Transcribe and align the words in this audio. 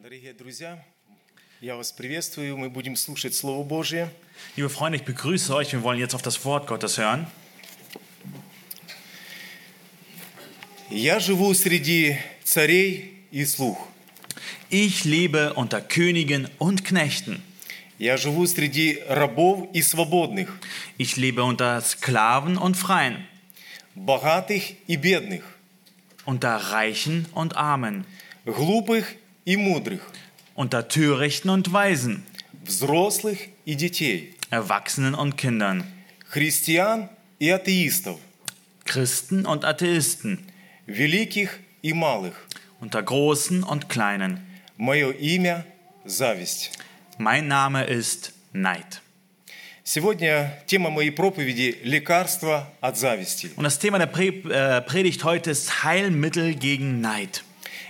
Дорогие 0.00 0.32
друзья, 0.34 0.84
я 1.60 1.74
вас 1.74 1.90
приветствую. 1.90 2.56
Мы 2.56 2.70
будем 2.70 2.94
слушать 2.94 3.34
Слово 3.34 3.64
Божье. 3.64 4.08
Liebe 4.54 4.68
Freunde, 4.68 4.98
ich 4.98 5.04
begrüße 5.04 5.52
euch. 5.52 5.72
Wir 5.72 5.82
wollen 5.82 5.98
jetzt 5.98 6.14
auf 6.14 6.22
das 6.22 6.44
Wort 6.44 6.68
Gottes 6.68 6.96
hören. 6.96 7.26
Я 10.90 11.18
живу 11.18 11.52
среди 11.54 12.18
царей 12.44 13.24
и 13.32 13.44
слух. 13.44 13.88
Ich 14.70 15.04
lebe 15.04 15.54
unter 15.54 15.80
Königen 15.80 16.48
und 16.58 16.84
Knechten. 16.84 17.42
Я 17.98 18.16
живу 18.16 18.46
среди 18.46 19.02
рабов 19.08 19.68
и 19.72 19.82
свободных, 19.82 20.56
Ich 20.98 21.16
lebe 21.16 21.42
unter 21.42 21.80
Sklaven 21.80 22.56
und 22.58 22.76
Freien, 22.76 23.26
богатых 23.96 24.74
и 24.86 24.96
бедных, 24.96 25.42
unter 26.24 26.56
Reichen 26.56 27.26
und 27.32 27.56
Armen, 27.56 28.04
глупых 28.44 29.16
и 29.44 29.56
мудрых, 29.56 30.00
unter 30.54 30.88
Törichten 30.88 31.50
und 31.50 31.72
Weisen, 31.72 32.24
взрослых 32.64 33.38
и 33.64 33.74
детей, 33.74 34.34
Erwachsenen 34.50 35.14
und 35.14 35.36
Kindern, 35.36 35.84
христиан 36.28 37.08
и 37.38 37.50
атеистов, 37.50 38.18
Christen 38.84 39.46
und 39.46 39.64
Atheisten, 39.64 40.38
великих 40.86 41.58
и 41.82 41.92
малых. 41.92 42.34
unter 42.80 43.02
Großen 43.02 43.62
und 43.62 43.88
Kleinen. 43.88 44.40
Мое 44.76 45.10
имя – 45.12 46.04
зависть. 46.04 46.72
Mein 47.18 47.48
Name 47.48 47.84
ist 47.84 48.32
Neid. 48.52 49.00
Сегодня 49.82 50.52
тема 50.66 50.90
моей 50.90 51.10
проповеди – 51.10 51.84
лекарство 51.84 52.70
от 52.80 52.98
зависти. 52.98 53.50
Und 53.56 53.64
das 53.64 53.78
Thema 53.78 53.98
der 53.98 54.06
Pre 54.06 54.26
äh, 54.26 54.82
Predigt 54.82 55.24
heute 55.24 55.50
ist 55.50 55.84
Heilmittel 55.84 56.54
gegen 56.54 57.00
Neid. 57.00 57.44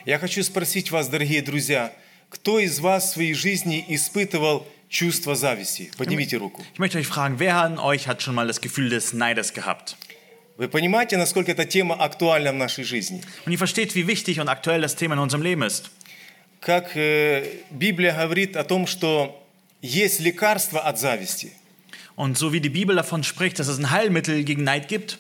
Я 0.06 0.18
хочу 0.18 0.42
спросить 0.44 0.90
вас, 0.90 1.10
дорогие 1.10 1.44
друзья, 1.44 1.94
кто 2.30 2.58
из 2.58 2.80
вас 2.80 3.10
в 3.10 3.14
своей 3.14 3.36
жизни 3.36 3.86
испытывал 3.88 4.68
чувство 4.90 5.36
зависти? 5.36 5.92
Поднимите 5.96 6.38
руку. 6.38 6.64
Ich 6.74 6.80
möchte 6.80 6.98
euch 6.98 7.06
fragen, 7.06 7.38
wer 7.38 7.62
von 7.62 7.78
euch 7.78 8.08
hat 8.08 8.22
schon 8.24 8.34
mal 8.34 8.48
das 8.48 8.62
Gefühl 8.62 8.90
des 8.90 9.14
Neides 9.14 9.54
gehabt? 9.54 9.96
Вы 10.58 10.70
понимаете, 10.70 11.18
насколько 11.18 11.52
эта 11.52 11.66
тема 11.66 11.96
актуальна 11.96 12.52
в 12.52 12.56
нашей 12.56 12.84
жизни? 12.84 13.22
Und 13.46 13.52
ihr 13.52 13.60
versteht, 13.60 13.94
wie 13.94 14.08
wichtig 14.08 14.40
und 14.40 14.50
aktuell 14.50 14.82
das 14.82 14.96
Thema 14.96 15.14
in 15.14 15.20
unserem 15.20 15.44
Leben 15.44 15.62
ist. 15.62 15.92
Как 16.62 16.96
э, 16.96 17.46
Библия 17.70 18.14
говорит 18.14 18.56
о 18.56 18.64
том, 18.64 18.88
что 18.88 19.40
есть 19.84 20.20
лекарство 20.20 20.80
от 20.80 20.98
зависти. 20.98 21.52
Und 22.16 22.40
so 22.40 22.52
wie 22.52 22.60
die 22.60 22.70
Bibel 22.70 22.96
davon 22.96 23.24
spricht, 23.24 23.60
dass 23.60 23.68
es 23.68 23.78
ein 23.78 23.92
Heilmittel 23.92 24.44
gegen 24.44 24.64
Neid 24.64 24.88
gibt, 24.88 25.20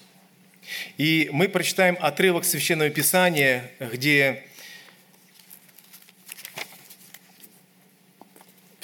И 0.98 1.30
мы 1.32 1.50
прочитаем 1.50 1.98
отрывок 2.00 2.46
Священного 2.46 2.90
Писания, 2.90 3.72
где 3.80 4.44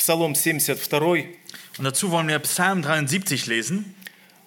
Псалом 0.06 0.34
72, 0.34 1.27
und 1.78 1.84
dazu 1.84 2.11
wollen 2.11 2.28
wir 2.28 2.38
Psalm 2.41 2.83
73 2.83 3.47
lesen. 3.47 3.94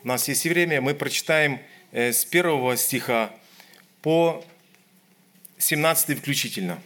у 0.06 0.08
нас 0.08 0.28
есть 0.28 0.46
и 0.46 0.50
время, 0.50 0.82
мы 0.82 0.94
прочитаем 0.94 1.60
э, 1.92 2.14
с 2.14 2.24
первого 2.26 2.78
стиха 2.78 3.32
по 4.04 4.46
17 5.58 6.20
включительно. 6.20 6.80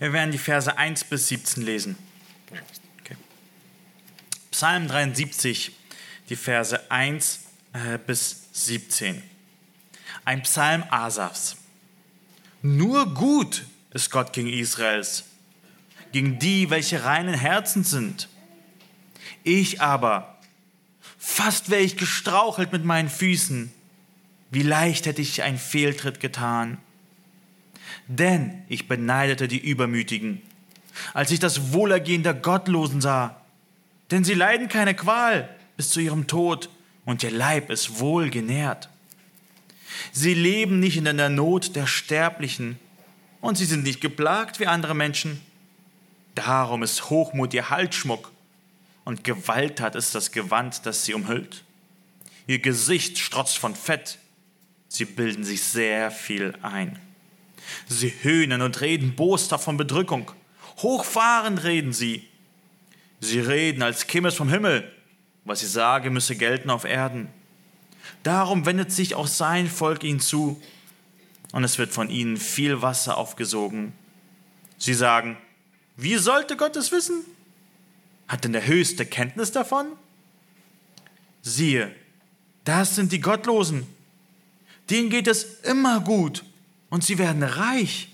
Wir 0.00 0.10
werden 0.14 0.30
die 0.32 0.38
Verse 0.38 0.74
1 0.74 1.04
bis 1.04 1.28
17 1.28 1.62
lesen. 1.62 1.96
Okay. 3.00 3.16
Psalm 4.50 4.88
73, 4.88 5.70
die 6.30 6.36
Verse 6.36 6.80
1 6.90 7.40
äh, 7.74 7.98
bis 7.98 8.48
17. 8.52 9.22
Ein 10.24 10.42
Psalm 10.42 10.84
Asafs. 10.88 11.56
Nur 12.62 13.12
gut 13.12 13.66
ist 13.92 14.10
Gott 14.10 14.32
gegen 14.32 14.48
Israels, 14.48 15.24
gegen 16.17 16.39
die, 16.39 16.71
welche 16.71 17.03
reinen 17.03 17.35
Herzen 17.35 17.83
sind. 17.83 18.27
Ich 19.43 19.81
aber, 19.81 20.39
fast 21.19 21.69
wäre 21.69 21.83
ich 21.83 21.95
gestrauchelt 21.95 22.71
mit 22.71 22.83
meinen 22.83 23.07
Füßen, 23.07 23.71
wie 24.49 24.63
leicht 24.63 25.05
hätte 25.05 25.21
ich 25.21 25.43
einen 25.43 25.59
Fehltritt 25.59 26.19
getan. 26.19 26.79
Denn 28.07 28.63
ich 28.67 28.87
beneidete 28.87 29.47
die 29.47 29.59
Übermütigen, 29.59 30.41
als 31.13 31.29
ich 31.29 31.37
das 31.37 31.71
Wohlergehen 31.71 32.23
der 32.23 32.33
Gottlosen 32.33 32.99
sah. 32.99 33.39
Denn 34.09 34.23
sie 34.23 34.33
leiden 34.33 34.69
keine 34.69 34.95
Qual 34.95 35.47
bis 35.75 35.91
zu 35.91 35.99
ihrem 35.99 36.25
Tod, 36.25 36.69
und 37.05 37.21
ihr 37.21 37.29
Leib 37.29 37.69
ist 37.69 37.99
wohl 37.99 38.31
genährt. 38.31 38.89
Sie 40.11 40.33
leben 40.33 40.79
nicht 40.79 40.97
in 40.97 41.05
der 41.05 41.29
Not 41.29 41.75
der 41.75 41.85
Sterblichen, 41.85 42.79
und 43.39 43.59
sie 43.59 43.65
sind 43.65 43.83
nicht 43.83 44.01
geplagt 44.01 44.59
wie 44.59 44.65
andere 44.65 44.95
Menschen. 44.95 45.41
Darum 46.37 46.83
ist 46.83 47.09
Hochmut 47.09 47.51
ihr 47.55 47.71
Halsschmuck, 47.71 48.31
und 49.05 49.23
Gewalttat 49.23 49.95
ist 49.95 50.13
das 50.13 50.31
Gewand, 50.31 50.85
das 50.85 51.03
sie 51.03 51.15
umhüllt. 51.15 51.63
Ihr 52.45 52.59
Gesicht 52.59 53.17
strotzt 53.17 53.57
von 53.57 53.73
Fett, 53.73 54.19
sie 54.87 55.05
bilden 55.05 55.43
sich 55.43 55.63
sehr 55.63 56.11
viel 56.11 56.53
ein. 56.61 56.99
Sie 57.87 58.13
höhnen 58.21 58.61
und 58.61 58.81
reden 58.81 59.15
boshaft 59.15 59.63
von 59.63 59.77
Bedrückung. 59.77 60.31
Hochfahrend 60.77 61.63
reden 61.63 61.91
sie. 61.91 62.27
Sie 63.19 63.39
reden, 63.39 63.81
als 63.81 64.05
käme 64.05 64.27
es 64.27 64.35
vom 64.35 64.49
Himmel. 64.49 64.91
Was 65.43 65.61
sie 65.61 65.67
sagen, 65.67 66.13
müsse 66.13 66.35
gelten 66.35 66.69
auf 66.69 66.83
Erden. 66.83 67.29
Darum 68.21 68.67
wendet 68.67 68.91
sich 68.91 69.15
auch 69.15 69.27
sein 69.27 69.67
Volk 69.67 70.03
ihnen 70.03 70.19
zu, 70.19 70.61
und 71.51 71.63
es 71.63 71.79
wird 71.79 71.91
von 71.91 72.11
ihnen 72.11 72.37
viel 72.37 72.83
Wasser 72.83 73.17
aufgesogen. 73.17 73.93
Sie 74.77 74.93
sagen, 74.93 75.37
wie 75.97 76.17
sollte 76.17 76.55
Gott 76.55 76.75
es 76.75 76.91
wissen? 76.91 77.25
Hat 78.27 78.43
denn 78.43 78.53
der 78.53 78.67
Höchste 78.67 79.05
Kenntnis 79.05 79.51
davon? 79.51 79.87
Siehe, 81.41 81.93
das 82.63 82.95
sind 82.95 83.11
die 83.11 83.19
Gottlosen. 83.19 83.87
Denen 84.89 85.09
geht 85.09 85.27
es 85.27 85.61
immer 85.61 85.99
gut 86.01 86.43
und 86.89 87.03
sie 87.03 87.17
werden 87.17 87.43
reich. 87.43 88.09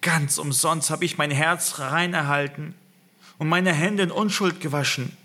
Ganz 0.00 0.38
umsonst 0.38 0.90
habe 0.90 1.04
ich 1.04 1.18
mein 1.18 1.30
Herz 1.30 1.78
rein 1.78 2.14
erhalten 2.14 2.74
und 3.38 3.48
meine 3.48 3.72
Hände 3.72 4.04
in 4.04 4.10
Unschuld 4.10 4.60
gewaschen. 4.60 5.16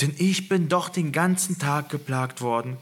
Denn 0.00 0.14
ich 0.18 0.48
bin 0.48 0.68
doch 0.68 0.88
den 0.88 1.12
ganzen 1.12 1.58
Tag 1.58 1.88
geplagt 1.88 2.40
worden 2.40 2.78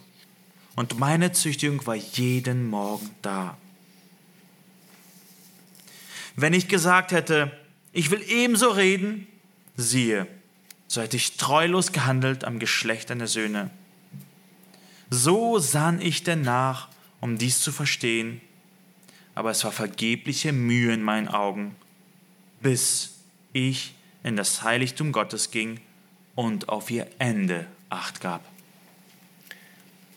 und 0.77 0.99
meine 0.99 1.33
Züchtigung 1.33 1.87
war 1.87 1.95
jeden 1.95 2.69
Morgen 2.69 3.11
da. 3.23 3.57
Wenn 6.36 6.54
ich 6.54 6.68
gesagt 6.68 7.12
hätte, 7.12 7.52
ich 7.92 8.12
will 8.12 8.24
ebenso 8.28 8.70
reden, 8.70 9.28
siehe, 9.76 10.28
so 10.88 11.02
hätte 11.02 11.18
ich 11.18 11.38
treulos 11.38 11.92
gehandelt 11.92 12.44
am 12.44 12.60
Geschlecht 12.60 13.10
deiner 13.10 13.28
Söhne. 13.28 13.70
So 15.10 15.60
sann 15.60 16.02
ich 16.02 16.24
denn 16.24 16.42
nach, 16.42 16.90
um 17.20 17.38
dies 17.38 17.62
zu 17.62 17.72
verstehen, 17.72 18.42
aber 19.36 19.52
es 19.52 19.64
war 19.64 19.72
vergebliche 19.72 20.52
Mühe 20.52 20.94
in 20.94 21.02
meinen 21.04 21.28
Augen, 21.28 21.76
bis 22.62 23.16
ich 23.54 23.94
in 24.24 24.36
das 24.36 24.64
Heiligtum 24.64 25.12
Gottes 25.12 25.52
ging 25.52 25.80
und 26.36 26.70
auf 26.70 26.92
ihr 26.92 27.08
Ende 27.20 27.68
acht 27.90 28.22
gab. 28.22 28.44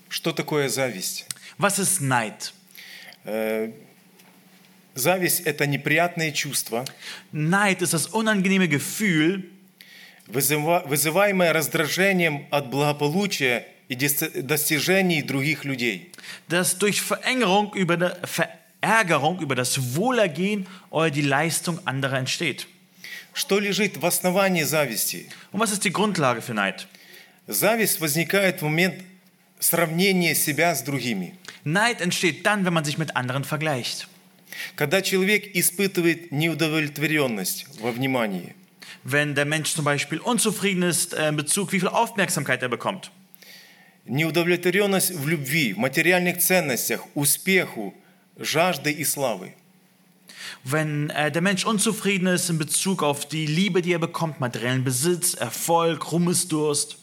Что 0.09 0.33
такое 0.33 0.69
зависть? 0.69 1.27
Was 1.57 1.79
ist 1.79 2.01
Neid? 2.01 2.53
Э, 4.98 5.00
Зависть– 5.00 5.42
это 5.46 5.66
неприятное 5.68 6.32
чувство, 6.32 6.84
Neid 7.32 7.82
ist 7.82 7.94
das 7.94 8.08
unangenehme 8.08 8.68
Gefühl, 8.68 9.50
вызыва- 10.28 10.84
вызываемое 10.88 11.54
раздражением 11.54 12.48
от 12.50 12.70
благополучия 12.70 13.66
и 13.90 13.96
достижений 13.96 15.22
других 15.22 15.64
людей. 15.66 16.12
das 16.50 16.78
durch 16.80 17.02
Verengerung 17.02 17.74
über 17.76 17.96
der 17.98 18.18
Verärgerung 18.24 19.40
über 19.40 19.56
das 19.56 19.96
Wohlergehen 19.96 20.68
oder 20.90 21.10
die 21.12 21.22
Leistung 21.22 21.80
anderer 21.86 22.18
entsteht. 22.18 22.68
Что 23.34 23.60
лежит 23.60 23.98
в 23.98 24.06
основании 24.06 24.64
зависти? 24.64 25.30
Und 25.52 25.60
was 25.60 25.72
ist 25.72 25.84
die 25.86 25.94
Grundlage 25.94 26.42
für 26.42 26.54
Neid? 26.56 26.88
Зависть 27.48 28.02
возникает 28.02 28.60
в 28.62 28.64
момент 28.64 28.96
сравнения 29.60 30.34
себя 30.36 30.74
с 30.76 30.82
другими. 30.82 31.36
Neid 31.64 32.02
entsteht 32.02 32.46
dann, 32.46 32.66
wenn 32.66 32.74
man 32.74 32.84
sich 32.84 32.98
mit 32.98 33.16
anderen 33.16 33.44
vergleicht. 33.44 34.08
Когда 34.76 35.02
человек 35.02 35.56
испытывает 35.56 36.32
неудовлетворенность 36.32 37.66
во 37.80 37.92
внимании, 37.92 38.56
Wenn 39.04 39.36
der 39.36 39.46
Mensch 39.46 39.74
zum 39.74 39.86
Beispiel 39.86 40.20
unzufrieden 40.20 40.84
ist 40.84 41.14
äh, 41.14 41.30
in 41.30 41.38
Bezug, 41.38 41.72
wie 41.72 41.80
viel 41.80 41.90
Aufmerksamkeit 41.90 42.62
er 42.62 42.70
bekommt. 42.70 43.12
неудовлетворенность 44.08 45.12
в 45.12 45.28
любви, 45.28 45.74
в 45.74 45.78
материальных 45.78 46.40
ценностях, 46.40 47.04
успеху, 47.14 47.94
жажды 48.38 48.92
и 48.92 49.04
славы. 49.04 49.54
Wenn 50.64 51.10
äh, 51.10 51.32
der 51.32 51.42
Mensch 51.42 51.66
unzufrieden 51.66 52.28
ist 52.28 52.50
in 52.50 52.58
Bezug 52.58 53.04
auf 53.04 53.28
die 53.28 53.46
Liebe, 53.46 53.82
die 53.82 53.94
er 53.94 54.00
bekommt, 54.00 54.40
materiellen 54.40 54.84
Besitz, 54.84 55.34
Erfolg, 55.34 56.12
Ruhmesdurst. 56.12 56.98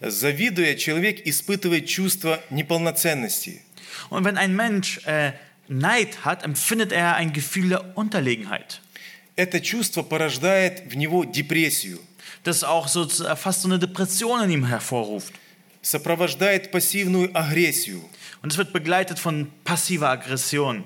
Завидуя, 0.00 0.74
человек 0.74 1.24
испытывает 1.26 1.86
чувство 1.86 2.40
неполноценности. 2.50 3.62
Und 4.10 4.24
wenn 4.24 4.36
ein 4.36 4.54
Mensch 4.54 5.04
äh, 5.06 5.32
Neid 5.67 6.23
hat, 6.25 6.43
empfindet 6.43 6.91
er 6.91 7.15
ein 7.15 7.33
Gefühl 7.33 7.69
der 7.69 7.97
Unterlegenheit. 7.97 8.81
это 9.35 9.59
чувство 9.61 10.01
порождает 10.01 10.91
в 10.91 10.95
него 10.95 11.23
депрессию, 11.23 11.99
das 12.43 12.63
auch 12.63 12.87
so 12.87 13.03
äh, 13.05 13.35
fast 13.35 13.61
so 13.61 13.67
eine 13.67 13.77
Depression 13.79 14.43
in 14.43 14.49
ihm 14.49 14.65
hervorruft. 14.65 15.33
сопровождает 15.81 16.71
пассивную 16.71 17.29
агрессию, 17.33 18.01
Und 18.41 18.51
es 18.51 18.57
wird 18.57 18.71
begleitet 18.73 19.19
von 19.19 19.51
passiver 19.63 20.09
Aggression 20.09 20.83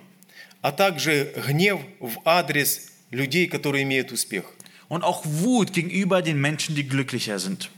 а 0.61 0.71
также 0.71 1.33
гнев 1.47 1.79
в 1.99 2.19
адрес 2.23 2.91
людей, 3.09 3.47
которые 3.47 3.83
имеют 3.83 4.11
успех. 4.11 4.45
und 4.89 5.03
auch 5.03 5.23
Wut 5.25 5.73
gegenüber 5.73 6.21
den 6.21 6.39
Menschen, 6.39 6.75
die 6.75 6.87
glücklicher 6.87 7.39
sind. 7.39 7.69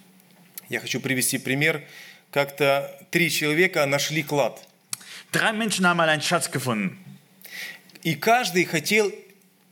Я 0.70 0.80
хочу 0.80 1.00
привести 1.00 1.38
пример. 1.38 1.84
Как-то 2.32 2.90
три 3.12 3.30
человека 3.30 3.86
нашли 3.86 4.24
клад. 4.24 4.60
Drei 5.32 5.54
Menschen 5.54 5.88
haben 5.88 5.98
mal 5.98 6.10
einen 6.10 6.22
Schatz 6.22 6.52
gefunden 6.52 6.98
И 8.04 8.16
каждый 8.16 8.66
хотел 8.66 9.12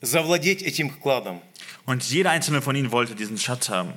завладеть 0.02 0.62
этим 0.64 0.90
кладом. 0.90 1.42
und 1.86 2.04
jeder 2.04 2.32
einzelne 2.32 2.62
von 2.62 2.76
ihnen 2.76 2.92
wollte 2.92 3.16
diesen 3.16 3.38
Schatz 3.38 3.70
haben. 3.70 3.94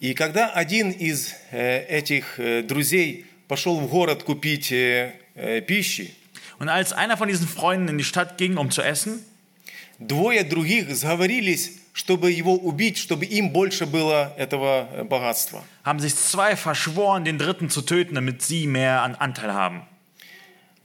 И 0.00 0.12
когда 0.14 0.50
один 0.50 0.90
из 0.90 1.34
э, 1.50 1.86
этих 1.86 2.38
э, 2.38 2.62
друзей 2.62 3.26
пошел 3.48 3.78
в 3.80 3.88
город 3.88 4.24
купить 4.24 4.70
э, 4.72 5.12
э, 5.34 5.60
пищи, 5.62 6.12
Und 6.58 6.68
als 6.68 6.92
einer 6.92 7.16
von 7.16 7.28
diesen 7.28 7.48
Freunden 7.48 7.88
in 7.88 7.98
die 7.98 8.04
Stadt 8.04 8.36
ging, 8.38 8.56
um 8.58 8.70
zu 8.70 8.82
essen, 8.82 9.24
двое 9.98 10.44
других 10.44 10.94
сговорились, 10.94 11.78
чтобы 11.92 12.30
его 12.32 12.54
убить, 12.54 12.98
чтобы 12.98 13.24
им 13.24 13.50
больше 13.50 13.86
было 13.86 14.34
этого 14.36 14.88
э, 14.92 15.04
богатства. 15.04 15.64
haben 15.84 16.00
sich 16.00 16.14
zwei 16.16 16.56
verschworen, 16.56 17.24
den 17.24 17.38
dritten 17.38 17.70
zu 17.70 17.82
töten, 17.82 18.16
damit 18.16 18.42
sie 18.42 18.66
mehr 18.66 19.02
an 19.02 19.14
Anteil 19.14 19.54
haben. 19.54 19.82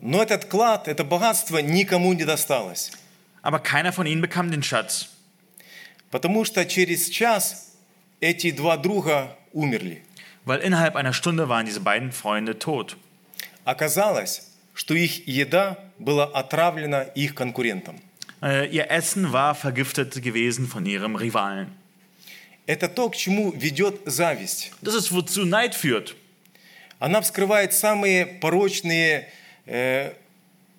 Но 0.04 0.22
этот 0.22 0.44
клад, 0.44 0.86
это 0.86 1.02
богатство 1.02 1.56
никому 1.58 2.12
не 2.12 2.24
досталось. 2.26 2.92
Aber 3.42 3.58
keiner 3.58 3.90
von 3.92 4.06
ihnen 4.06 4.20
bekam 4.20 4.50
den 4.50 4.62
Schatz, 4.62 5.08
Потому 6.10 6.44
что 6.44 6.64
через 6.66 7.08
час 7.08 7.72
эти 8.20 8.50
два 8.50 8.76
друга 8.76 9.34
умерли. 9.54 10.02
weil 10.44 10.60
innerhalb 10.60 10.94
einer 10.96 11.14
Stunde 11.14 11.48
waren 11.48 11.64
diese 11.64 11.80
beiden 11.80 12.12
Freunde 12.12 12.58
tot. 12.58 12.96
Оказалось, 13.64 14.50
что 14.74 14.92
их 14.92 15.26
еда 15.26 15.78
была 15.98 16.26
отравлена 16.26 17.02
их 17.02 17.34
конкурентом. 17.34 17.98
Äh, 18.42 18.66
ihr 18.68 18.90
Essen 18.90 19.32
war 19.32 19.54
vergiftet 19.54 20.22
gewesen 20.22 20.66
von 20.68 20.84
ihrem 20.84 21.16
Rivalen. 21.16 21.72
Это 22.66 22.88
то, 22.88 23.08
к 23.08 23.16
чему 23.16 23.52
ведет 23.52 24.00
зависть. 24.04 24.70
Das 24.82 24.94
ist, 24.94 25.12
wozu 25.12 25.46
Neid 25.46 25.74
führt. 25.74 26.14
Она 26.98 27.22
вскрывает 27.22 27.72
самые 27.72 28.26
порочные 28.26 29.28
э, 29.65 30.13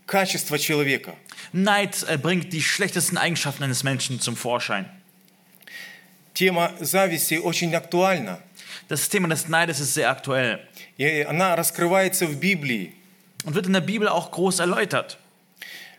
качества 0.07 0.59
человека. 0.59 1.15
Neid 1.53 2.05
äh, 2.09 2.17
bringt 2.19 2.53
die 2.53 2.63
schlechtesten 2.63 3.17
Eigenschaften 3.17 3.65
eines 3.65 3.83
Menschen 3.83 4.21
zum 4.21 4.37
Vorschein. 4.37 4.87
Тема 6.35 6.73
зависти 6.81 7.35
очень 7.35 7.75
актуальна. 7.75 8.39
Das 8.89 9.09
Thema 9.09 9.29
des 9.29 9.49
Neides 9.49 9.81
ist 9.81 9.95
sehr 9.95 10.11
aktuell 10.11 10.61
И 10.99 11.25
она 11.29 11.55
раскрывается 11.57 12.27
в 12.27 12.37
Библии. 12.37 12.93
und 13.45 13.55
wird 13.55 13.67
in 13.67 13.73
der 13.73 13.81
Bibel 13.81 14.09
auch 14.09 14.31
groß 14.31 14.59
erläutert. 14.61 15.19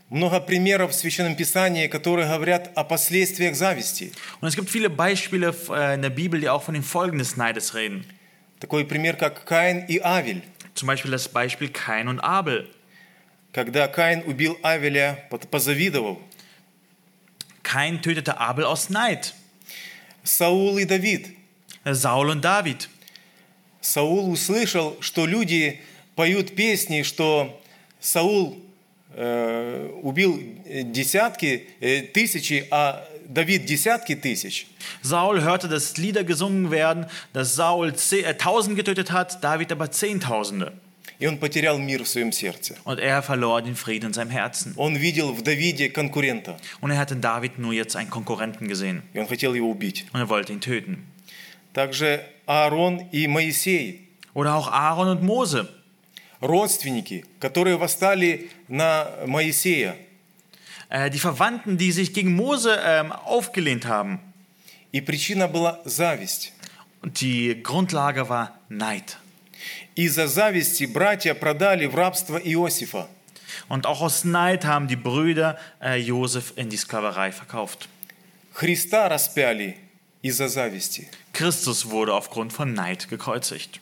Много 0.10 0.42
примеров 0.42 0.92
в 0.92 0.94
Священном 0.94 1.36
Писании, 1.38 1.88
которые 1.88 2.28
говорят 2.28 2.70
о 2.76 2.84
последствиях 2.84 3.56
зависти. 3.56 4.12
Und 4.42 4.50
es 4.50 4.56
gibt 4.58 4.70
viele 4.70 4.90
Beispiele 4.90 5.56
äh, 5.70 5.96
in 5.96 6.02
der 6.02 6.10
Bibel, 6.10 6.40
die 6.40 6.50
auch 6.50 6.64
von 6.64 6.74
den 6.74 6.84
Folgen 6.84 7.18
des 7.18 7.38
Neides 7.38 7.74
reden. 7.76 8.06
Такой 8.61 8.87
пример, 8.87 9.17
как 9.17 9.45
Каин 9.45 9.85
и 9.87 9.99
Авель. 9.99 10.43
Zum 10.75 10.89
Beispiel 10.89 11.11
das 11.11 11.29
Beispiel 11.29 11.69
Kain 11.69 12.09
und 12.09 12.21
Abel. 12.21 12.69
Когда 13.53 13.89
Каин 13.89 14.23
убил 14.23 14.59
Авеля, 14.63 15.27
позавидовал. 15.51 16.21
Kain 17.63 18.01
tötete 18.01 18.39
Abel 18.39 18.65
aus 18.65 18.91
Neid. 18.91 19.35
Саул 20.23 20.79
и 20.79 20.85
Давид. 20.85 21.37
Saul 21.85 22.31
und 22.31 22.45
David. 22.45 22.89
Саул 23.81 24.31
услышал, 24.31 24.97
что 25.01 25.27
люди 25.27 25.81
поют 26.17 26.55
песни, 26.57 27.03
что 27.03 27.63
Саул 28.01 28.66
убил 30.04 30.40
э, 30.66 30.84
десятки 30.84 31.68
э, 31.82 32.02
тысячи, 32.14 32.66
а 32.72 33.06
Давид 33.28 33.66
десятки 33.66 34.16
тысяч. 34.16 34.68
Saul 35.04 35.42
hörte, 35.42 35.68
dass 35.68 35.98
Lieder 35.98 36.24
gesungen 36.24 36.72
werden, 36.72 37.06
dass 37.34 37.56
Saul 37.56 37.94
ze- 37.96 38.24
äh, 38.24 38.36
tausend 38.38 38.76
getötet 38.78 39.12
hat, 39.12 39.44
David 39.44 39.72
aber 39.72 39.92
Zehntausende. 39.92 40.74
И 41.20 41.28
он 41.28 41.38
потерял 41.38 41.78
мир 41.78 42.04
в 42.04 42.08
своем 42.08 42.32
сердце. 42.32 42.76
Und 42.84 43.00
er 43.00 43.22
verlor 43.22 43.62
den 43.62 43.76
Frieden 43.76 44.08
in 44.08 44.14
seinem 44.14 44.32
Herzen. 44.32 44.74
Он 44.76 44.96
видел 44.96 45.34
в 45.34 45.44
Давиде 45.44 45.90
конкурента, 45.90 46.58
Und 46.82 46.90
er 46.92 46.98
hat 46.98 47.12
in 47.12 47.22
David 47.22 47.60
nur 47.60 47.74
jetzt 47.74 47.96
einen 47.96 48.10
Konkurrenten 48.10 48.68
gesehen. 48.68 49.04
и 49.14 49.20
он 49.20 49.28
хотел 49.28 49.54
его 49.54 49.70
убить. 49.70 50.06
Und 50.14 50.20
er 50.22 50.30
wollte 50.30 50.52
ihn 50.54 50.62
töten. 50.62 51.06
Также 51.74 52.22
Аарон 52.48 53.08
и 53.12 53.28
Моисей, 53.28 54.08
Oder 54.34 54.56
auch 54.56 54.68
Aaron 54.72 55.10
und 55.10 55.24
Mose. 55.24 55.68
родственники, 56.42 57.26
которые 57.40 57.78
восстали 57.78 58.50
на 58.68 59.10
Моисея. 59.26 59.96
Äh, 60.90 61.10
die 61.10 61.20
Verwandten, 61.20 61.78
die 61.78 61.92
sich 61.92 62.14
gegen 62.14 62.36
Mose 62.36 62.80
ähm, 62.84 63.12
aufgelehnt 63.12 63.86
haben. 63.86 64.20
И 64.92 65.00
причина 65.00 65.48
была 65.48 65.80
зависть. 65.86 66.52
Und 67.02 67.22
die 67.22 67.64
Grundlage 67.64 68.28
war 68.28 68.60
Neid. 68.70 69.18
Из-за 69.96 70.28
зависти 70.28 70.86
братья 70.86 71.34
продали 71.34 71.86
в 71.86 71.96
рабство 71.96 72.38
Иосифа. 72.38 73.08
Und 73.70 73.86
auch 73.86 74.02
aus 74.02 74.26
Neid 74.26 74.66
haben 74.66 74.88
die 74.88 74.98
Brüder 74.98 75.58
äh, 75.82 75.96
Josef 75.96 76.54
in 76.58 76.70
die 76.70 76.78
Sklaverei 76.78 77.32
verkauft. 77.32 77.88
Христа 78.54 79.08
распяли 79.08 79.78
из-за 80.22 80.50
зависти. 80.50 81.10
Christus 81.32 81.90
wurde 81.90 82.14
aufgrund 82.14 82.52
von 82.52 82.74
Neid 82.74 83.08
gekreuzigt. 83.08 83.80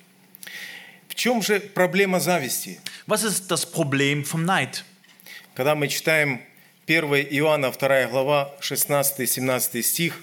В 1.15 1.17
чем 1.17 1.43
же 1.43 1.61
проблема 1.61 2.19
зависти? 2.19 2.81
Was 3.07 3.23
ist 3.23 3.49
das 3.49 3.65
Problem 3.65 4.25
vom 4.25 4.45
Neid? 4.45 4.83
Когда 5.55 5.77
мы 5.77 5.87
читаем 5.87 6.43
1 6.89 7.05
Иоанна 7.31 7.71
2 7.71 8.09
глава 8.09 8.53
16-17 8.61 9.83
стих, 9.83 10.15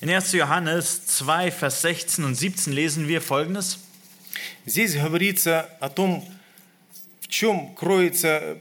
In 0.00 0.10
1. 0.10 0.32
Johannes 0.32 1.06
2, 1.06 1.52
Vers 1.52 1.82
16 1.82 2.24
und 2.24 2.34
17 2.34 2.72
lesen 2.72 3.06
wir 3.06 3.20
folgendes. 3.22 3.78
здесь 4.66 4.96
говорится 4.96 5.68
о 5.78 5.88
том, 5.88 6.26
в 7.20 7.28
чем 7.28 7.72
кроется 7.76 8.58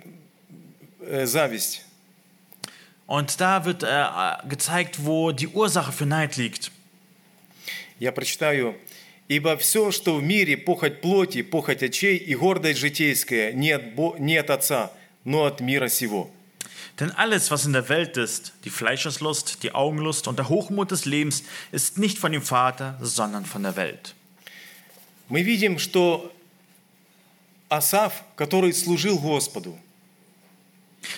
э, 0.99 1.25
зависть. 1.25 1.83
Und 3.07 3.41
da 3.41 3.65
wird 3.65 3.81
äh, 3.81 4.47
gezeigt, 4.47 5.03
wo 5.03 5.31
die 5.31 5.47
Ursache 5.47 5.91
für 5.91 6.05
Neid 6.05 6.37
liegt. 6.37 6.71
Я 7.97 8.11
прочитаю. 8.11 8.75
«Ибо 9.31 9.55
все, 9.55 9.91
что 9.91 10.17
в 10.17 10.23
мире, 10.23 10.57
похоть 10.57 10.99
плоти, 10.99 11.41
похоть 11.41 11.83
очей 11.83 12.17
и 12.17 12.35
гордость 12.35 12.79
житейская, 12.79 13.53
не 13.53 13.71
от, 13.71 13.95
Бо- 13.95 14.17
не 14.19 14.35
от 14.35 14.49
Отца, 14.49 14.91
но 15.23 15.45
от 15.45 15.61
мира 15.61 15.87
сего». 15.87 16.29
Denn 16.99 17.11
alles, 17.11 17.49
was 17.49 17.65
in 17.65 17.71
der 17.71 17.87
Welt 17.87 18.17
ist, 18.17 18.51
die 18.65 18.69
Fleischeslust, 18.69 19.63
die 19.63 19.73
Augenlust 19.73 20.27
und 20.27 20.37
der 20.37 20.49
Hochmut 20.49 20.91
des 20.91 21.05
Lebens, 21.05 21.43
ist 21.71 21.97
nicht 21.97 22.17
von 22.17 22.33
dem 22.33 22.41
Vater, 22.41 22.99
sondern 23.01 23.45
von 23.45 23.63
der 23.63 23.77
Welt. 23.77 24.15
Мы 25.29 25.43
видим, 25.43 25.79
что 25.79 26.29
Асав, 27.69 28.25
который 28.35 28.73
служил 28.73 29.17
Господу, 29.17 29.79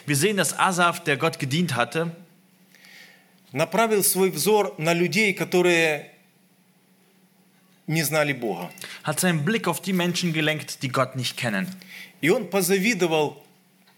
Wir 0.06 0.16
sehen, 0.16 0.38
dass 0.38 0.54
Asaf, 0.54 1.04
der 1.04 1.18
Gott 1.18 1.40
gedient 1.40 1.76
hatte, 1.76 2.16
направил 3.52 4.04
свой 4.04 4.30
взор 4.30 4.76
на 4.78 4.94
людей, 4.94 5.34
которые 5.34 6.13
не 7.88 8.04
знали 8.04 8.34
Бога. 8.34 8.72
hat 9.04 9.20
seinen 9.20 9.44
Blick 9.44 9.68
auf 9.68 9.82
die 9.82 9.94
Menschen 9.94 10.34
gelenkt, 10.34 10.84
die 10.84 10.90
Gott 10.90 11.16
nicht 11.16 11.38
kennen. 11.38 11.68
И 12.22 12.30
он 12.30 12.50
позавидовал 12.50 13.44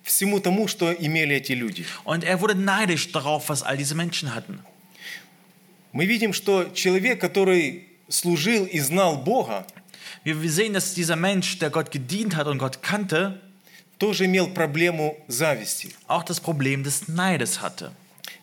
всему 0.04 0.40
тому, 0.40 0.68
что 0.68 0.92
имели 0.94 1.36
эти 1.36 1.54
люди. 1.54 1.86
Und 2.04 2.24
er 2.24 2.42
wurde 2.42 2.56
neidisch 2.56 3.12
darauf, 3.12 3.50
was 3.50 3.64
all 3.64 3.78
diese 3.78 3.96
Menschen 3.96 4.34
hatten. 4.34 4.60
Мы 5.92 6.06
видим, 6.06 6.34
что 6.34 6.66
человек, 6.74 7.22
который 7.22 7.88
служил 8.10 8.66
и 8.66 8.80
знал 8.80 9.18
Бога, 9.18 9.66
Wir, 10.24 10.50
sehen, 10.50 10.74
dass 10.74 10.96
dieser 10.96 11.16
Mensch, 11.16 11.60
der 11.60 11.70
Gott 11.70 11.92
gedient 11.92 12.36
hat 12.36 12.48
und 12.48 12.58
Gott 12.58 12.82
kannte, 12.82 13.40
тоже 14.00 14.26
имел 14.26 14.48
проблему 14.48 15.16
зависти. 15.28 15.94
auch 16.08 16.24
das 16.24 16.40
Problem 16.40 16.84
des 16.84 17.08
Neides 17.08 17.62
hatte. 17.62 17.92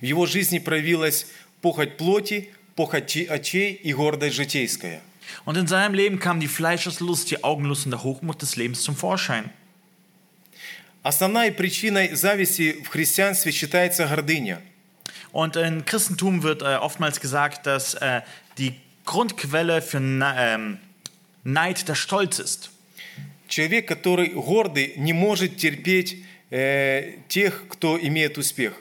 В 0.00 0.04
его 0.04 0.26
жизни 0.26 0.58
проявилась 0.58 1.26
похоть 1.60 1.96
плоти, 1.96 2.50
похоть 2.76 3.16
очей 3.28 3.74
и 3.74 3.92
гордость 3.92 4.36
житейская. 4.36 5.00
Und 5.45 5.57
in 5.57 5.67
seinem 5.67 5.93
Leben 5.93 6.19
kam 6.19 6.39
die 6.39 6.47
Fleischeslust, 6.47 7.29
die 7.31 7.43
Augenlust 7.43 7.85
und 7.85 7.91
der 7.91 8.03
Hochmut 8.03 8.41
des 8.41 8.55
Lebens 8.55 8.81
zum 8.81 8.95
Vorschein. 8.95 9.49
Основной 11.03 11.51
причиной 11.51 12.15
зависти 12.15 12.83
в 12.83 12.89
христианстве 12.89 13.51
считается 13.53 14.07
гордыня. 14.07 14.61
Und 15.31 15.55
im 15.55 15.85
Christentum 15.85 16.43
wird 16.43 16.61
äh, 16.61 16.75
oftmals 16.75 17.21
gesagt, 17.21 17.65
dass 17.65 17.93
äh, 17.93 18.21
die 18.57 18.73
Grundquelle 19.05 19.81
für 19.81 19.99
Ne- 19.99 20.35
ähm, 20.37 20.79
Neid 21.43 21.87
der 21.87 21.95
Stolz 21.95 22.39
ist. 22.39 22.71
Человек, 23.47 23.87
который 23.87 24.29
гордый, 24.29 24.95
не 24.97 25.13
может 25.13 25.57
терпеть 25.57 26.25
э, 26.49 27.19
тех, 27.29 27.67
кто 27.69 27.97
имеет 27.97 28.37
успех. 28.37 28.73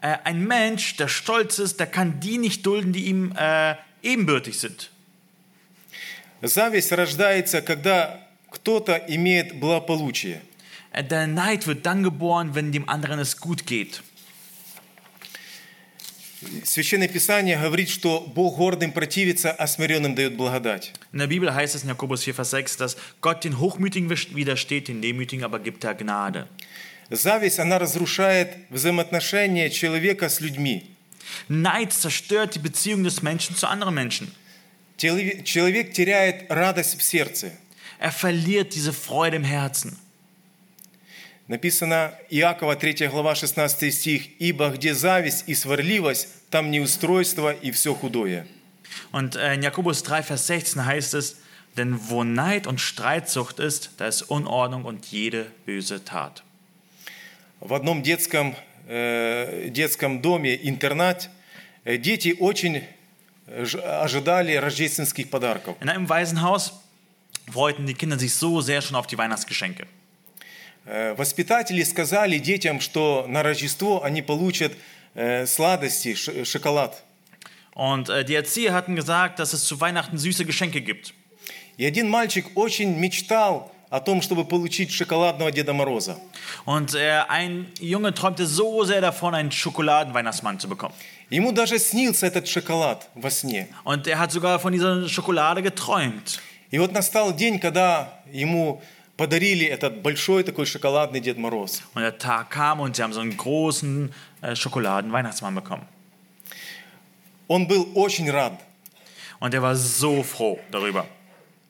Äh, 0.00 0.18
ein 0.24 0.46
Mensch, 0.46 0.96
der 0.96 1.08
stolz 1.08 1.58
ist, 1.58 1.80
der 1.80 1.86
kann 1.88 2.20
die 2.20 2.38
nicht 2.38 2.64
dulden, 2.64 2.92
die 2.92 3.06
ihm 3.06 3.34
äh, 3.36 3.74
ebenbürtig 4.02 4.60
sind. 4.60 4.90
Зависть 6.41 6.91
рождается, 6.91 7.61
когда 7.61 8.27
кто-то 8.49 8.95
имеет 9.07 9.59
благополучие. 9.59 10.41
Äh, 10.91 11.03
Der 11.03 11.27
Neid 11.27 11.67
wird 11.67 11.85
dann 11.85 12.03
geboren, 12.03 12.55
wenn 12.55 12.71
dem 12.71 12.87
anderen 12.89 13.19
es 13.19 13.37
gut 13.37 13.65
geht. 13.65 14.01
Священное 16.63 17.09
Писание 17.09 17.57
говорит, 17.57 17.89
что 17.89 18.21
Бог 18.21 18.55
гордым 18.55 18.93
противится, 18.93 19.51
а 19.51 19.67
смиренным 19.67 20.15
дает 20.15 20.37
благодать. 20.37 20.93
In 21.11 21.19
der 21.19 21.27
Bibel 21.27 21.53
heißt 21.53 21.75
es 21.75 21.83
in 21.83 21.89
Jakobus 21.89 22.23
4, 22.23 22.33
Vers 22.33 22.51
6, 22.51 22.77
dass 22.77 22.97
Gott 23.19 23.43
den 23.43 23.59
Hochmütigen 23.59 24.09
widersteht, 24.09 24.87
den 24.87 25.01
Demütigen 25.01 25.43
aber 25.43 25.59
gibt 25.59 25.83
er 25.83 25.95
Gnade. 25.95 26.47
Зависть, 27.09 27.59
она 27.59 27.79
разрушает 27.79 28.55
взаимоотношения 28.69 29.69
человека 29.69 30.29
с 30.29 30.39
людьми. 30.39 30.95
Neid 31.49 31.91
zerstört 31.91 32.55
die 32.55 32.59
Beziehung 32.59 33.03
des 33.03 33.21
Menschen 33.21 33.55
zu 33.55 33.67
anderen 33.67 33.93
Menschen. 33.93 34.31
Человек 34.99 35.93
теряет 35.93 36.51
радость 36.51 36.99
в 36.99 37.03
сердце. 37.03 37.53
Er 38.01 38.11
verliert 38.11 38.75
diese 38.75 38.91
Freude 38.91 39.37
im 39.37 39.45
Herzen. 39.45 39.97
Написано 41.47 42.13
Иакова 42.29 42.75
3 42.75 43.07
глава 43.07 43.33
16 43.33 43.93
стих 43.93 44.29
«Ибо 44.39 44.69
где 44.69 44.93
зависть 44.93 45.45
и 45.47 45.55
сварливость, 45.55 46.27
там 46.49 46.69
неустройство 46.69 47.53
и 47.53 47.71
все 47.71 47.95
худое». 47.95 48.45
Und 49.13 49.37
äh, 49.37 49.53
in 49.55 49.63
Jakobus 49.63 50.03
3, 50.03 50.21
Vers 50.21 50.47
16 50.47 50.85
heißt 50.85 51.13
es, 51.13 51.37
denn 51.77 51.97
wo 52.09 52.25
Neid 52.25 52.67
und 52.67 52.81
Streitsucht 52.81 53.59
ist, 53.59 53.91
da 53.97 54.07
ist 54.07 54.23
Unordnung 54.23 54.83
und 54.83 55.05
jede 55.05 55.47
böse 55.65 56.03
Tat. 56.03 56.43
В 57.61 57.73
одном 57.73 58.03
детском, 58.03 58.53
э, 58.87 59.69
детском 59.69 60.21
доме, 60.21 60.55
интернат, 60.55 61.29
э, 61.85 61.97
дети 61.97 62.35
очень 62.37 62.83
ожидали 64.03 64.55
рождественских 64.55 65.29
подарков. 65.29 65.75
In 65.81 65.89
einem 65.89 66.07
Waisenhaus 66.07 66.73
freuten 67.51 67.85
die 67.85 67.93
Kinder 67.93 68.19
sich 68.19 68.33
so 68.33 68.61
sehr 68.61 68.81
schon 68.81 68.95
auf 68.95 69.07
die 69.07 69.17
Weihnachtsgeschenke. 69.17 69.87
Э, 70.85 71.13
Воспитатели 71.15 71.83
сказали 71.83 72.37
детям, 72.39 72.79
что 72.79 73.25
на 73.27 73.43
Рождество 73.43 74.03
они 74.03 74.21
получат 74.21 74.73
э, 75.15 75.45
сладости, 75.45 76.15
шоколад. 76.15 77.03
Und 77.73 78.09
äh, 78.09 78.25
die 78.25 78.35
Erzieher 78.35 78.73
hatten 78.73 78.95
gesagt, 78.95 79.39
dass 79.39 79.53
es 79.53 79.63
zu 79.65 79.79
Weihnachten 79.79 80.17
süße 80.17 80.45
Geschenke 80.45 80.81
gibt. 80.81 81.13
И 81.77 81.85
один 81.85 82.09
мальчик 82.09 82.45
очень 82.55 82.97
мечтал 82.97 83.71
о 83.89 84.01
том, 84.01 84.21
чтобы 84.21 84.45
получить 84.45 84.91
шоколадного 84.91 85.51
Деда 85.51 85.73
Мороза. 85.73 86.19
Und 86.65 86.93
äh, 86.93 87.21
ein 87.29 87.71
Junge 87.79 88.13
träumte 88.13 88.45
so 88.45 88.83
sehr 88.83 89.01
davon, 89.01 89.33
einen 89.33 89.51
Schokoladenweihnachtsmann 89.51 90.59
zu 90.59 90.67
bekommen. 90.67 90.93
Ему 91.29 91.51
даже 91.51 91.77
снился 91.77 92.25
этот 92.25 92.47
шоколад 92.47 93.07
во 93.13 93.29
сне. 93.29 93.67
Und 93.83 94.07
er 94.07 94.17
hat 94.17 94.31
sogar 94.31 94.59
von 94.59 94.73
dieser 94.73 95.07
Schokolade 95.07 95.61
geträumt. 95.61 96.39
И 96.71 96.79
вот 96.79 96.91
настал 96.91 97.35
день, 97.35 97.59
когда 97.59 98.21
ему 98.31 98.81
подарили 99.15 99.65
этот 99.65 100.01
большой 100.01 100.43
такой 100.43 100.65
шоколадный 100.65 101.19
Дед 101.19 101.37
Мороз. 101.37 101.83
Und 101.93 102.01
der 102.01 102.17
Tag 102.17 102.49
kam 102.49 102.79
und 102.79 102.95
sie 102.95 103.03
haben 103.03 103.13
so 103.13 103.19
einen 103.19 103.37
großen 103.37 104.11
äh, 104.41 104.55
Schokoladenweihnachtsmann 104.55 105.53
bekommen. 105.53 105.85
Он 107.47 107.67
был 107.67 107.87
очень 107.95 108.29
рад. 108.31 108.59
Und 109.39 109.53
er 109.53 109.61
war 109.61 109.75
so 109.75 110.23
froh 110.23 110.59
darüber. 110.71 111.05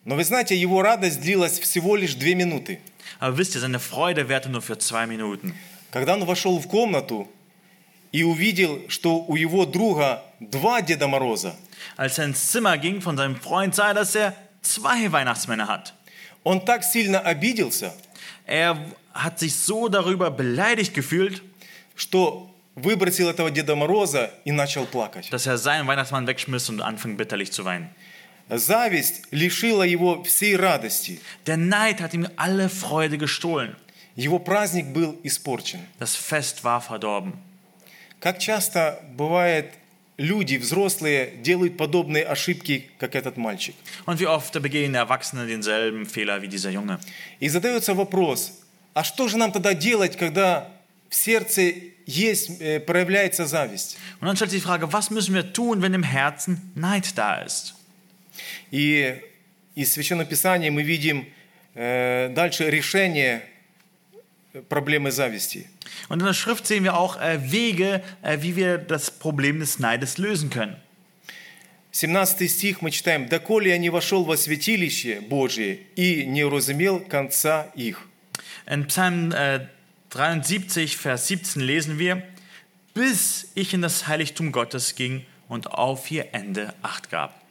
Но 0.04 0.16
вы 0.16 0.24
знаете, 0.24 0.56
его 0.56 0.80
радость 0.80 1.20
длилась 1.20 1.58
всего 1.58 1.96
лишь 1.96 2.14
две 2.14 2.34
минуты. 2.34 2.78
Aber 3.18 3.36
wisst 3.36 3.54
ihr, 3.54 3.60
seine 3.60 3.78
Freude 3.78 4.28
währte 4.28 4.48
nur 4.48 4.62
für 4.62 4.78
zwei 4.78 5.06
Minuten. 5.06 5.54
Когда 5.90 6.14
он 6.14 6.24
вошел 6.24 6.58
в 6.58 6.66
комнату 6.66 7.28
и 8.11 8.23
увидел, 8.23 8.81
что 8.89 9.17
у 9.27 9.35
его 9.35 9.65
друга 9.65 10.23
два 10.39 10.81
Деда 10.81 11.07
Мороза, 11.07 11.55
Als 11.97 12.17
er 12.17 12.25
ins 12.25 12.51
Zimmer 12.51 12.77
ging 12.77 13.01
von 13.01 13.15
seinem 13.17 13.35
Freund, 13.35 13.75
sah 13.75 13.89
er, 13.89 13.93
dass 13.93 14.15
er 14.15 14.33
zwei 14.61 15.11
Weihnachtsmänner 15.11 15.67
hat. 15.67 15.93
он 16.43 16.63
так 16.65 16.83
сильно 16.83 17.19
обиделся, 17.19 17.93
Er 18.47 18.77
hat 19.13 19.39
sich 19.39 19.55
so 19.55 19.87
darüber 19.89 20.29
beleidigt 20.31 20.93
gefühlt, 20.93 21.41
что 21.95 22.49
выбросил 22.75 23.29
этого 23.29 23.49
Деда 23.51 23.75
Мороза 23.75 24.31
и 24.45 24.51
начал 24.51 24.85
плакать. 24.85 25.29
dass 25.31 25.45
er 25.45 25.57
seinen 25.57 25.87
Weihnachtsmann 25.87 26.27
wegschmiss 26.27 26.69
und 26.69 26.81
anfing 26.81 27.17
bitterlich 27.17 27.51
zu 27.51 27.65
weinen. 27.65 27.89
Зависть 28.49 29.23
лишила 29.31 29.83
его 29.83 30.23
всей 30.23 30.55
радости. 30.55 31.19
Der 31.47 31.57
Neid 31.57 31.99
hat 31.99 32.13
ihm 32.13 32.27
alle 32.35 32.69
Freude 32.69 33.17
gestohlen. 33.17 33.75
Его 34.15 34.37
праздник 34.39 34.93
был 34.93 35.17
испорчен. 35.23 35.79
Das 35.99 36.15
Fest 36.15 36.63
war 36.63 36.79
verdorben. 36.79 37.33
Как 38.20 38.38
часто 38.38 39.00
бывает, 39.16 39.72
люди, 40.18 40.56
взрослые, 40.56 41.32
делают 41.42 41.78
подобные 41.78 42.24
ошибки, 42.24 42.90
как 42.98 43.14
этот 43.14 43.38
мальчик. 43.38 43.74
Und 44.06 44.20
wie 44.20 44.26
oft 44.26 44.52
begehen 44.60 44.94
Erwachsene 44.94 45.46
denselben 45.46 46.04
Fehler 46.04 46.42
wie 46.42 46.48
dieser 46.48 46.70
Junge. 46.70 47.00
И 47.40 47.48
задается 47.48 47.94
вопрос, 47.94 48.60
а 48.92 49.02
что 49.02 49.28
же 49.28 49.38
нам 49.38 49.50
тогда 49.52 49.72
делать, 49.72 50.16
когда 50.18 50.70
в 51.08 51.14
сердце 51.14 51.74
есть, 52.06 52.60
э, 52.60 52.80
проявляется 52.80 53.46
зависть? 53.46 53.96
Und 54.20 54.26
dann 54.26 54.36
stellt 54.36 54.50
sich 54.50 54.60
die 54.60 54.66
Frage, 54.66 54.92
was 54.92 55.10
müssen 55.10 55.34
wir 55.34 55.54
tun, 55.54 55.80
wenn 55.80 55.94
im 55.94 56.02
Herzen 56.02 56.72
Neid 56.74 57.16
da 57.16 57.40
ist? 57.40 57.74
И 58.70 59.18
из 59.74 59.92
Священного 59.92 60.28
Писания 60.28 60.70
мы 60.70 60.82
видим 60.82 61.26
э, 61.74 62.30
дальше 62.34 62.68
решение 62.68 63.42
проблемы 64.68 65.10
зависти. 65.10 65.66
Und 66.09 66.19
in 66.19 66.25
der 66.25 66.33
Schrift 66.33 66.67
sehen 66.67 66.83
wir 66.83 66.97
auch 66.97 67.19
äh, 67.19 67.51
Wege, 67.51 68.01
äh, 68.21 68.37
wie 68.41 68.55
wir 68.55 68.77
das 68.77 69.11
Problem 69.11 69.59
des 69.59 69.79
Neides 69.79 70.17
lösen 70.17 70.49
können. 70.49 70.75
17 71.91 72.49
стих 72.49 72.81
мы 72.81 72.91
читаем, 72.91 73.29
«Доколе 73.29 73.69
я 73.69 73.77
не 73.77 73.89
вошел 73.89 74.25
во 74.25 74.35
святилище 74.35 75.21
Божие 75.21 75.79
и 75.95 76.25
не 76.25 76.43
уразумел 76.43 76.99
конца 76.99 77.71
их». 77.73 77.99
In 78.67 78.87
Psalm 78.87 79.31
äh, 79.31 79.67
73, 80.09 80.97
Vers 80.97 81.27
17 81.27 81.61
lesen 81.61 81.97
wir, 81.97 82.21
bis 82.93 83.47
ich 83.55 83.73
in 83.73 83.81
das 83.81 84.07
Heiligtum 84.07 84.51
Gottes 84.51 84.95
ging 84.95 85.25
und 85.47 85.67
auf 85.71 86.11
ihr 86.11 86.33
Ende 86.33 86.73
Acht 86.81 87.09
gab. 87.09 87.41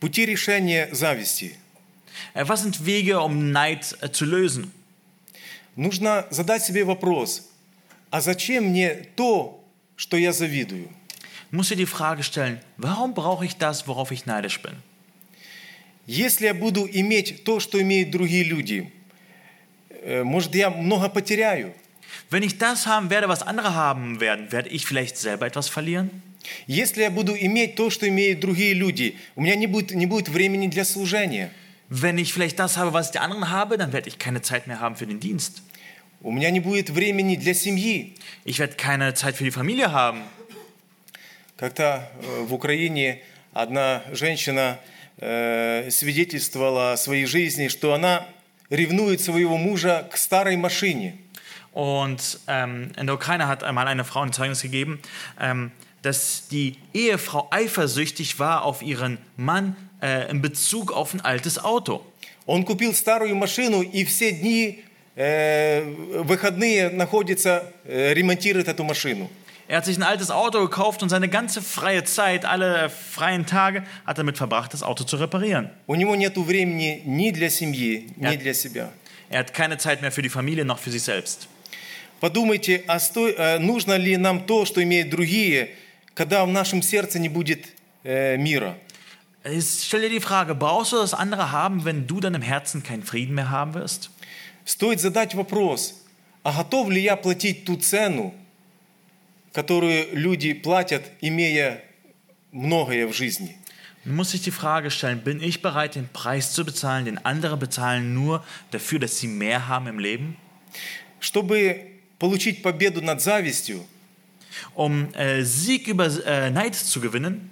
Пути 0.00 0.24
решения 0.24 0.88
зависти. 0.92 1.56
Äh, 2.34 2.48
was 2.48 2.62
sind 2.62 2.86
Wege, 2.86 3.20
um 3.20 3.52
Neid 3.52 3.96
äh, 4.00 4.10
zu 4.10 4.24
lösen? 4.24 4.72
Нужно 5.76 6.26
задать 6.30 6.62
себе 6.64 6.84
вопрос, 6.84 7.47
а 8.10 8.20
зачем 8.20 8.66
мне 8.66 8.90
то, 9.16 9.64
что 9.96 10.16
я 10.16 10.32
завидую? 10.32 10.88
Du 11.50 11.58
musst 11.58 11.70
dir 11.70 11.76
die 11.76 11.86
Frage 11.86 12.24
stellen, 12.24 12.58
warum 12.78 13.14
brauche 13.14 13.44
ich 13.44 13.56
das, 13.56 13.86
worauf 13.86 14.10
ich 14.10 14.26
neidisch 14.26 14.60
bin? 14.60 14.74
Если 16.06 16.46
я 16.46 16.54
буду 16.54 16.86
иметь 16.90 17.44
то, 17.44 17.60
что 17.60 17.80
имеют 17.80 18.10
другие 18.10 18.44
люди, 18.44 18.92
э, 20.02 20.22
может, 20.22 20.54
я 20.54 20.70
много 20.70 21.08
потеряю. 21.08 21.72
Wenn 22.30 22.42
ich 22.42 22.58
das 22.58 22.86
haben 22.86 23.08
werde, 23.10 23.28
was 23.28 23.42
andere 23.42 23.74
haben 23.74 24.20
werden, 24.20 24.50
werde 24.52 24.68
ich 24.68 24.84
vielleicht 24.84 25.16
selber 25.16 25.46
etwas 25.46 25.68
verlieren? 25.68 26.10
Если 26.66 27.02
я 27.02 27.10
буду 27.10 27.34
иметь 27.34 27.76
то, 27.76 27.88
что 27.88 28.06
имеют 28.08 28.40
другие 28.40 28.74
люди, 28.74 29.16
у 29.34 29.40
меня 29.40 29.56
не 29.56 29.66
будет, 29.66 29.92
не 29.92 30.06
будет 30.06 30.28
времени 30.28 30.68
для 30.68 30.84
служения. 30.84 31.50
Wenn 31.88 32.18
ich 32.18 32.32
vielleicht 32.32 32.58
das 32.58 32.76
habe, 32.76 32.92
was 32.92 33.12
die 33.12 33.18
anderen 33.18 33.50
haben, 33.50 33.78
dann 33.78 33.92
werde 33.92 34.08
ich 34.08 34.18
keine 34.18 34.42
Zeit 34.42 34.66
mehr 34.66 34.80
haben 34.80 34.96
für 34.96 35.06
den 35.06 35.20
Dienst. 35.20 35.62
У 36.22 36.30
меня 36.30 36.50
не 36.50 36.60
будет 36.60 36.90
времени 36.90 37.36
для 37.36 37.54
семьи. 37.54 38.14
Ich 38.44 38.58
werde 38.58 38.76
keine 38.76 39.14
Zeit 39.14 39.36
für 39.36 39.44
die 39.44 39.50
Familie 39.50 39.92
haben. 39.92 40.22
Как-то 41.56 42.10
э, 42.22 42.42
в 42.44 42.54
Украине 42.54 43.20
одна 43.52 44.02
женщина 44.12 44.80
э, 45.18 45.88
свидетельствовала 45.90 46.92
о 46.92 46.96
своей 46.96 47.26
жизни, 47.26 47.68
что 47.68 47.94
она 47.94 48.26
ревнует 48.70 49.20
своего 49.20 49.56
мужа 49.56 50.08
к 50.10 50.16
старой 50.16 50.56
машине. 50.56 51.18
Und 51.72 52.38
ähm, 52.46 52.92
in 52.96 53.06
der 53.06 53.16
Ukraine 53.16 53.48
hat 53.48 53.64
einmal 53.64 53.88
eine 53.88 54.04
Frau 54.04 54.20
ein 54.20 54.32
Zeugnis 54.32 54.62
gegeben, 54.62 55.00
ähm, 55.40 55.72
dass 56.02 56.48
die 56.48 56.76
Ehefrau 56.92 57.48
eifersüchtig 57.50 58.38
war 58.38 58.64
auf 58.64 58.82
ihren 58.82 59.18
Mann 59.36 59.76
äh, 60.00 60.30
in 60.30 60.40
Bezug 60.40 60.92
auf 60.92 61.14
ein 61.14 61.20
altes 61.20 61.62
Auto. 61.62 62.06
Он 62.46 62.64
купил 62.64 62.94
старую 62.94 63.34
машину 63.36 63.82
и 63.82 64.04
все 64.04 64.32
дни, 64.32 64.78
э, 64.78 64.87
выходные 65.16 66.90
находится, 66.90 67.62
э, 67.84 68.12
ремонтирует 68.14 68.68
эту 68.68 68.84
машину. 68.84 69.30
Er 69.66 69.78
hat 69.78 69.86
sich 69.86 69.96
ein 69.96 70.02
altes 70.02 70.30
Auto 70.30 70.60
gekauft 70.60 71.02
und 71.02 71.08
seine 71.08 71.26
ganze 71.28 71.62
freie 71.62 72.04
Zeit, 72.04 72.44
alle 72.44 72.90
freien 72.90 73.46
Tage, 73.46 73.82
hat 74.04 74.18
damit 74.18 74.36
verbracht, 74.36 74.74
das 74.74 74.82
Auto 74.82 75.04
zu 75.04 75.16
reparieren. 75.16 75.70
У 75.86 75.94
него 75.94 76.14
нет 76.16 76.36
времени 76.36 77.00
ни 77.06 77.30
для 77.30 77.48
семьи, 77.48 78.08
ни 78.16 78.24
Ja. 78.26 78.36
для 78.36 78.52
себя. 78.52 78.92
Er 79.30 79.38
hat 79.38 79.54
keine 79.54 79.78
Zeit 79.78 80.02
mehr 80.02 80.12
für 80.12 80.20
die 80.20 80.28
Familie 80.28 80.64
noch 80.66 80.78
für 80.78 80.90
sich 80.90 81.02
selbst. 81.02 81.48
Подумайте, 82.20 82.82
а 82.86 82.98
сто- 83.00 83.28
э, 83.28 83.58
нужно 83.58 83.96
ли 83.96 84.16
нам 84.18 84.46
то, 84.46 84.66
что 84.66 84.82
имеют 84.82 85.08
другие, 85.10 85.70
когда 86.14 86.44
в 86.44 86.48
нашем 86.48 86.82
сердце 86.82 87.18
не 87.18 87.28
будет 87.30 87.66
э, 88.04 88.36
мира? 88.36 88.74
Jetzt 89.44 89.84
stell 89.84 90.00
dir 90.02 90.10
die 90.10 90.20
Frage, 90.20 90.54
brauchst 90.54 90.92
du 90.92 90.96
das 90.96 91.14
andere 91.14 91.52
haben, 91.52 91.84
wenn 91.84 92.06
du 92.06 92.20
dann 92.20 92.34
im 92.34 92.42
Herzen 92.42 92.82
keinen 92.82 93.02
Frieden 93.02 93.34
mehr 93.34 93.50
haben 93.50 93.72
wirst? 93.74 94.10
Стоит 94.69 94.99
задать 94.99 95.33
вопрос, 95.33 95.95
а 96.43 96.55
готов 96.55 96.91
ли 96.91 97.01
я 97.01 97.15
платить 97.15 97.65
ту 97.65 97.75
цену, 97.75 98.35
которую 99.51 100.15
люди 100.15 100.53
платят, 100.53 101.01
имея 101.21 101.83
многое 102.51 103.07
в 103.07 103.13
жизни. 103.13 103.57
Man 104.05 104.15
muss 104.15 104.29
sich 104.29 104.43
die 104.43 104.51
Frage 104.51 104.91
stellen, 104.91 105.23
bin 105.23 105.41
ich 105.41 105.63
bereit, 105.63 105.95
den 105.95 106.07
Preis 106.07 106.53
zu 106.53 106.63
bezahlen, 106.63 107.05
den 107.05 107.17
andere 107.25 107.57
bezahlen 107.57 108.13
nur 108.13 108.45
dafür, 108.69 108.99
dass 108.99 109.17
sie 109.17 109.27
mehr 109.27 109.67
haben 109.67 109.87
im 109.87 109.97
Leben? 109.97 110.37
Чтобы 111.19 111.87
получить 112.19 112.61
победу 112.61 113.01
над 113.01 113.21
завистью, 113.23 113.83
Um 114.75 115.11
äh, 115.15 115.43
Sieg 115.43 115.87
über 115.87 116.05
äh, 116.27 116.51
Neid 116.51 116.75
zu 116.75 117.01
gewinnen, 117.01 117.49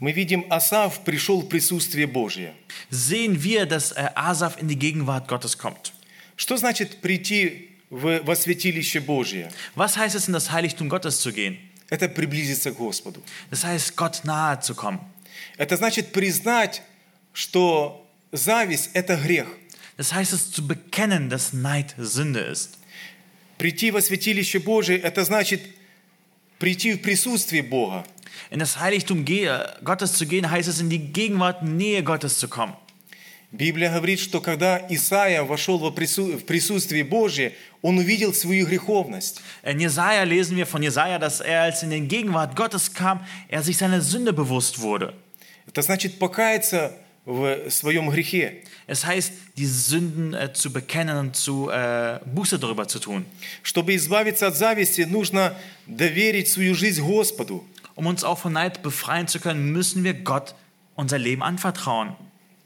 мы 0.00 0.12
видим, 0.12 0.46
Асав 0.50 1.04
пришел 1.04 1.42
в 1.42 1.48
присутствие 1.48 2.06
Божье. 2.06 2.54
sehen 2.90 3.42
wir, 3.42 3.66
dass 3.66 3.92
äh, 3.92 4.10
Asaf 4.14 4.60
in 4.60 4.66
die 4.66 4.78
Gegenwart 4.78 5.28
Gottes 5.28 5.58
kommt. 5.58 5.92
Что 6.36 6.56
значит 6.56 7.02
прийти 7.02 7.68
в, 7.90 8.20
во 8.24 8.34
святилище 8.34 9.00
Божье? 9.00 9.52
Was 9.76 9.98
heißt 9.98 10.14
es, 10.14 10.26
in 10.26 10.32
das 10.32 10.50
Heiligtum 10.50 10.88
Gottes 10.88 11.20
zu 11.20 11.32
gehen? 11.32 11.58
Это 11.90 12.08
приблизиться 12.08 12.72
к 12.72 12.76
Господу. 12.76 13.22
Das 13.50 13.62
heißt, 13.64 13.94
Gott 13.96 14.22
nahe 14.24 14.60
zu 14.60 14.74
kommen. 14.74 15.00
Это 15.58 15.76
значит 15.76 16.12
признать, 16.12 16.82
что 17.34 18.06
зависть– 18.32 18.90
это 18.94 19.16
грех. 19.16 19.48
Das 19.98 20.14
heißt 20.14 20.32
es 20.32 20.50
zu 20.50 20.66
bekennen, 20.66 21.28
dass 21.28 21.52
Neid 21.52 21.94
Sünde 21.98 22.40
ist. 22.40 22.78
Прийти 23.58 23.90
во 23.90 24.00
святилище 24.00 24.60
Божие– 24.60 24.98
это 25.02 25.24
значит 25.24 25.60
прийти 26.58 26.94
в 26.94 27.02
присутствие 27.02 27.62
Бога. 27.62 28.06
In 28.51 28.59
das 28.59 28.79
Heiligtum 28.79 29.25
gehe- 29.25 29.65
Gottes 29.83 30.13
zu 30.13 30.25
gehen, 30.25 30.49
heißt 30.49 30.67
es, 30.69 30.79
in 30.79 30.89
die 30.89 30.99
Gegenwart, 30.99 31.63
Nähe 31.63 32.03
Gottes 32.03 32.37
zu 32.39 32.47
kommen. 32.47 32.73
Библия 33.51 33.89
говорит, 33.89 34.19
что 34.19 34.41
когда 34.41 34.85
Исаия 34.89 35.43
вошел 35.43 35.77
во 35.77 35.89
прису- 35.89 36.37
в 36.37 36.45
присутствие 36.45 37.05
Божие, 37.05 37.53
он 37.81 37.97
увидел 37.97 38.33
свою 38.33 38.65
греховность. 38.67 39.39
In 39.63 39.79
Jesaja 39.79 40.23
lesen 40.23 40.57
wir 40.57 40.65
von 40.65 40.83
Jesaja, 40.83 41.19
dass 41.19 41.39
er, 41.39 41.61
als 41.61 41.81
in 41.83 41.89
die 41.91 42.01
Gegenwart 42.01 42.55
Gottes 42.55 42.93
kam, 42.93 43.25
er 43.47 43.63
sich 43.63 43.77
seiner 43.77 44.01
Sünde 44.01 44.33
bewusst 44.33 44.81
wurde. 44.81 45.13
Это 45.67 45.81
значит 45.81 46.19
покаяться 46.19 46.91
в 47.25 47.69
своем 47.71 48.09
грехе. 48.09 48.61
Es 48.87 49.05
heißt, 49.05 49.31
die 49.57 49.65
Sünden 49.65 50.33
äh, 50.33 50.51
zu 50.53 50.71
bekennen 50.73 51.17
und 51.17 51.35
zu 51.35 51.69
äh, 51.69 52.19
Buße 52.25 52.59
darüber 52.59 52.87
zu 52.87 52.99
tun. 52.99 53.25
Чтобы 53.63 53.95
избавиться 53.95 54.47
от 54.47 54.57
зависти, 54.57 55.01
нужно 55.01 55.55
доверить 55.87 56.49
свою 56.49 56.75
жизнь 56.75 57.01
Господу. 57.01 57.63
Um 57.95 58.07
uns 58.07 58.23
auch 58.23 58.37
von 58.39 58.53
Neid 58.53 58.83
befreien 58.83 59.27
zu 59.27 59.39
können, 59.39 59.71
müssen 59.71 60.03
wir 60.03 60.13
Gott 60.13 60.53
unser 60.95 61.17
Leben 61.17 61.43
anvertrauen. 61.43 62.15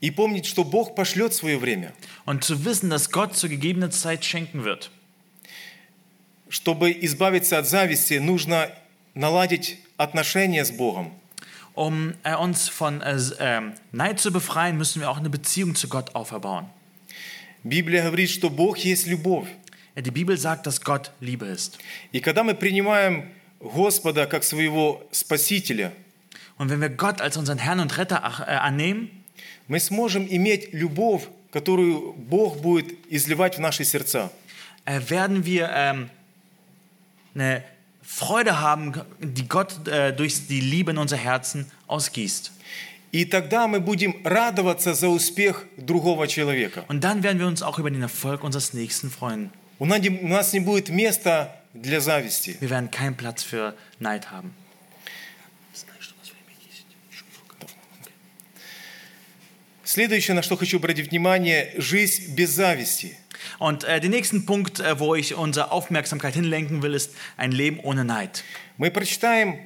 И 0.00 0.10
помнить, 0.10 0.46
что 0.46 0.64
Бог 0.64 0.94
пошлет 0.96 1.34
свое 1.34 1.58
время. 1.58 1.92
Und 2.24 2.42
zu 2.42 2.64
wissen, 2.64 2.88
dass 2.90 3.10
Gott 3.10 3.36
zur 3.36 3.50
gegebenen 3.50 3.90
Zeit 3.92 4.24
schenken 4.24 4.64
wird. 4.64 4.90
Чтобы 6.48 6.90
избавиться 6.90 7.58
от 7.58 7.66
зависти, 7.68 8.14
нужно 8.14 8.70
наладить 9.14 9.78
отношения 9.96 10.64
с 10.64 10.70
Богом. 10.72 11.12
Um 11.76 12.14
äh, 12.24 12.34
uns 12.34 12.68
von 12.68 13.00
äh, 13.00 13.12
s- 13.12 13.36
ähm, 13.38 13.74
Neid 13.92 14.18
zu 14.18 14.32
befreien, 14.32 14.76
müssen 14.76 15.00
wir 15.00 15.08
auch 15.10 15.18
eine 15.18 15.30
Beziehung 15.30 15.74
zu 15.76 15.88
Gott 15.88 16.14
auferbauen. 16.16 16.66
Библия 17.62 18.02
говорит, 18.02 18.30
что 18.30 18.50
Бог 18.50 18.78
есть 18.78 19.06
любовь. 19.06 19.46
Ja, 19.94 20.02
die 20.02 20.10
Bibel 20.10 20.36
sagt, 20.36 20.66
dass 20.66 20.80
Gott 20.80 21.12
Liebe 21.20 21.46
ist. 21.46 21.78
И 22.10 22.20
когда 22.20 22.42
мы 22.42 22.54
принимаем 22.54 23.30
Господа 23.59 24.25
как 24.25 24.43
своего 24.43 25.03
Спасителя, 25.11 25.91
Und 26.57 26.69
wenn 26.69 26.79
wir 26.79 26.89
Gott 26.89 27.19
als 27.19 27.35
unseren 27.35 27.57
Herrn 27.57 27.79
und 27.81 27.97
Retter 27.97 28.17
äh, 28.47 28.51
annehmen, 28.55 29.09
мы 29.67 29.79
сможем 29.79 30.25
иметь 30.27 30.73
любовь, 30.73 31.27
которую 31.51 32.13
Бог 32.13 32.57
будет 32.57 32.93
изливать 33.09 33.57
в 33.57 33.59
наши 33.59 33.83
сердца. 33.83 34.31
äh, 34.85 35.01
werden 35.09 35.45
wir 35.45 35.69
ähm, 35.73 36.09
eine 37.33 37.63
Freude 38.03 38.59
haben, 38.61 38.93
die 39.19 39.47
Gott 39.47 39.87
äh, 39.87 40.13
durch 40.13 40.47
die 40.47 40.61
Liebe 40.61 40.91
in 40.91 40.97
unser 40.97 41.17
Herzen 41.17 41.65
ausgießt. 41.87 42.51
И 43.11 43.23
тогда 43.23 43.67
мы 43.67 43.79
будем 43.79 44.15
радоваться 44.25 44.93
за 44.93 45.07
успех 45.07 45.65
другого 45.77 46.27
человека. 46.27 46.83
Und 46.89 47.03
dann 47.03 47.23
werden 47.23 47.39
wir 47.39 47.47
uns 47.47 47.63
auch 47.63 47.79
über 47.79 47.89
den 47.89 48.01
Erfolg 48.01 48.43
unseres 48.43 48.73
Nächsten 48.73 49.09
freuen. 49.09 49.51
У 49.79 49.85
нас 49.85 50.53
не- 50.53 50.59
будет 50.59 50.89
места 50.89 51.61
для 51.73 51.99
зависти. 51.99 52.57
Wir 52.61 52.69
werden 52.69 52.89
keinen 52.91 53.15
Platz 53.15 53.43
für 53.43 53.75
Neid 53.99 54.31
haben. 54.31 54.53
Следующее, 59.83 60.33
на 60.35 60.41
что 60.41 60.57
хочу 60.57 60.77
обратить 60.77 61.11
внимание, 61.11 61.73
жизнь 61.77 62.33
без 62.35 62.49
зависти. 62.51 63.17
Und 63.59 63.83
äh, 63.83 63.99
den 63.99 64.11
nächsten 64.11 64.45
Punkt, 64.45 64.79
äh, 64.79 64.99
wo 64.99 65.13
ich 65.15 65.35
unsere 65.35 65.71
Aufmerksamkeit 65.71 66.33
hinlenken 66.33 66.81
will, 66.81 66.95
ist 66.95 67.11
ein 67.37 67.51
Leben 67.51 67.79
ohne 67.81 68.03
Neid. 68.03 68.43
Мы 68.77 68.89
прочитаем, 68.89 69.59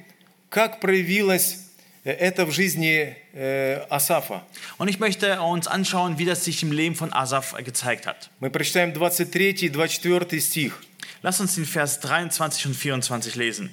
как 0.50 0.80
проявилось 0.80 1.54
э, 1.54 1.69
это 2.05 2.45
в 2.45 2.51
жизни 2.51 3.15
э, 3.33 3.83
Асафа. 3.89 4.43
Und 4.77 4.89
ich 4.89 4.99
möchte 4.99 5.41
uns 5.41 5.67
anschauen, 5.67 6.19
wie 6.19 6.25
das 6.25 6.45
sich 6.45 6.61
im 6.61 6.71
Leben 6.71 6.95
von 6.95 7.11
Asaf 7.11 7.55
äh, 7.57 7.63
gezeigt 7.63 8.05
hat. 8.05 8.29
Мы 8.39 8.51
прочитаем 8.51 8.93
23 8.93 9.63
и 9.63 9.69
24 9.69 10.43
стих. 10.43 10.81
Lass 11.23 11.39
uns 11.39 11.55
den 11.55 11.65
Vers 11.65 11.99
23 11.99 12.67
und 12.67 12.75
24 12.75 13.35
lesen. 13.35 13.71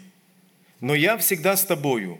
«Но 0.80 0.94
я 0.94 1.16
всегда 1.18 1.56
с 1.56 1.64
тобою. 1.64 2.18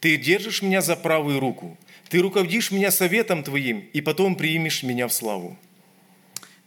Ты 0.00 0.16
держишь 0.16 0.62
меня 0.62 0.82
за 0.82 0.96
правую 0.96 1.38
руку. 1.38 1.78
Ты 2.10 2.18
руководишь 2.20 2.72
меня 2.72 2.90
советом 2.90 3.44
твоим, 3.44 3.88
и 3.92 4.00
потом 4.00 4.34
примешь 4.34 4.82
меня 4.82 5.06
в 5.06 5.12
славу». 5.12 5.56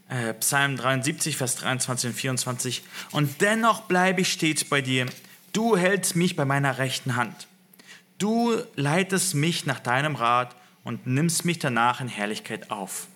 Äh, 0.08 0.34
Psalm 0.36 0.78
73, 0.78 1.36
Vers 1.36 1.56
23 1.56 2.12
und 2.12 2.16
24. 2.16 2.82
Und 3.12 3.42
dennoch 3.42 3.82
bleibe 3.82 4.22
ich 4.22 4.32
stets 4.32 4.64
bei 4.64 4.80
dir. 4.80 5.08
Du 5.52 5.76
hältst 5.76 6.16
mich 6.16 6.38
bei 6.38 6.46
meiner 6.46 6.78
rechten 6.78 7.18
Hand. 7.18 7.48
Du 8.20 8.64
leitest 8.76 9.36
mich 9.36 9.66
nach 9.66 9.80
deinem 9.80 10.16
Rat 10.16 10.56
und 10.84 11.06
nimmst 11.06 11.46
mich 11.46 11.60
danach 11.60 12.00
in 12.00 12.08
Herrlichkeit 12.08 12.72
auf. 12.72 13.08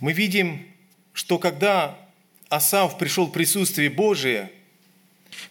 Мы 0.00 0.12
видим, 0.12 0.66
что 1.14 1.38
когда 1.38 1.98
Асав 2.50 2.98
пришел 2.98 3.26
в 3.26 3.32
присутствие 3.32 3.90
Божие, 3.90 4.50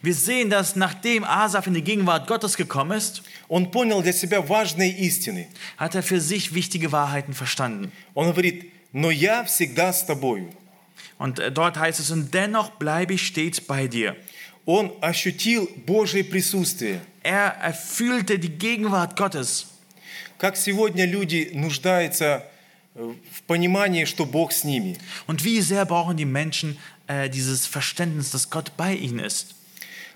Wir 0.02 0.14
sehen, 0.14 0.50
dass 0.50 0.76
nachdem 0.76 1.24
Asaf 1.24 1.68
in 1.68 1.74
die 1.74 1.84
Gegenwart 1.84 2.28
Gottes 2.28 2.56
gekommen 2.56 2.98
ist, 2.98 3.22
он 3.48 3.72
понял 3.72 4.02
для 4.02 4.14
себя 4.14 4.42
важные 4.42 4.92
истины. 4.92 5.48
hat 5.78 5.96
er 5.96 6.04
für 6.04 6.20
sich 6.22 6.54
wichtige 6.54 6.92
Wahrheiten 6.92 7.34
verstanden. 7.34 7.92
Он 8.14 8.32
говорит, 8.32 8.72
«Но 8.92 9.12
я 9.12 9.44
всегда 9.44 9.92
с 9.92 10.06
тобою». 10.06 10.50
Und 11.18 11.40
äh, 11.40 11.52
dort 11.52 11.78
heißt 11.78 12.00
es, 12.00 12.12
und 12.12 12.34
dennoch 12.34 12.72
bleibe 12.72 13.14
ich 13.14 13.26
stets 13.26 13.62
bei 13.62 13.88
dir. 13.88 14.16
Он 14.69 14.93
ощутил 15.01 15.71
Божье 15.87 16.23
присутствие. 16.23 17.01
Er, 17.23 17.57
er 17.63 17.73
fühlte 17.73 18.39
die 18.39 18.51
Gegenwart 18.51 19.17
Gottes. 19.17 19.67
Как 20.37 20.59
сегодня 20.59 21.07
люди 21.07 21.51
нуждаются 21.55 22.45
э, 22.95 23.15
в 23.33 23.43
понимании, 23.45 24.05
что 24.05 24.27
Бог 24.27 24.53
с 24.53 24.65
ними. 24.65 24.99
Und 25.27 25.43
wie 25.43 25.63
sehr 25.63 25.87
brauchen 25.87 26.19
die 26.19 26.27
Menschen 26.27 26.77
äh, 27.07 27.31
dieses 27.31 27.67
Verständnis, 27.67 28.31
dass 28.31 28.51
Gott 28.51 28.77
bei 28.77 28.93
ihnen 28.93 29.21
ist. 29.21 29.55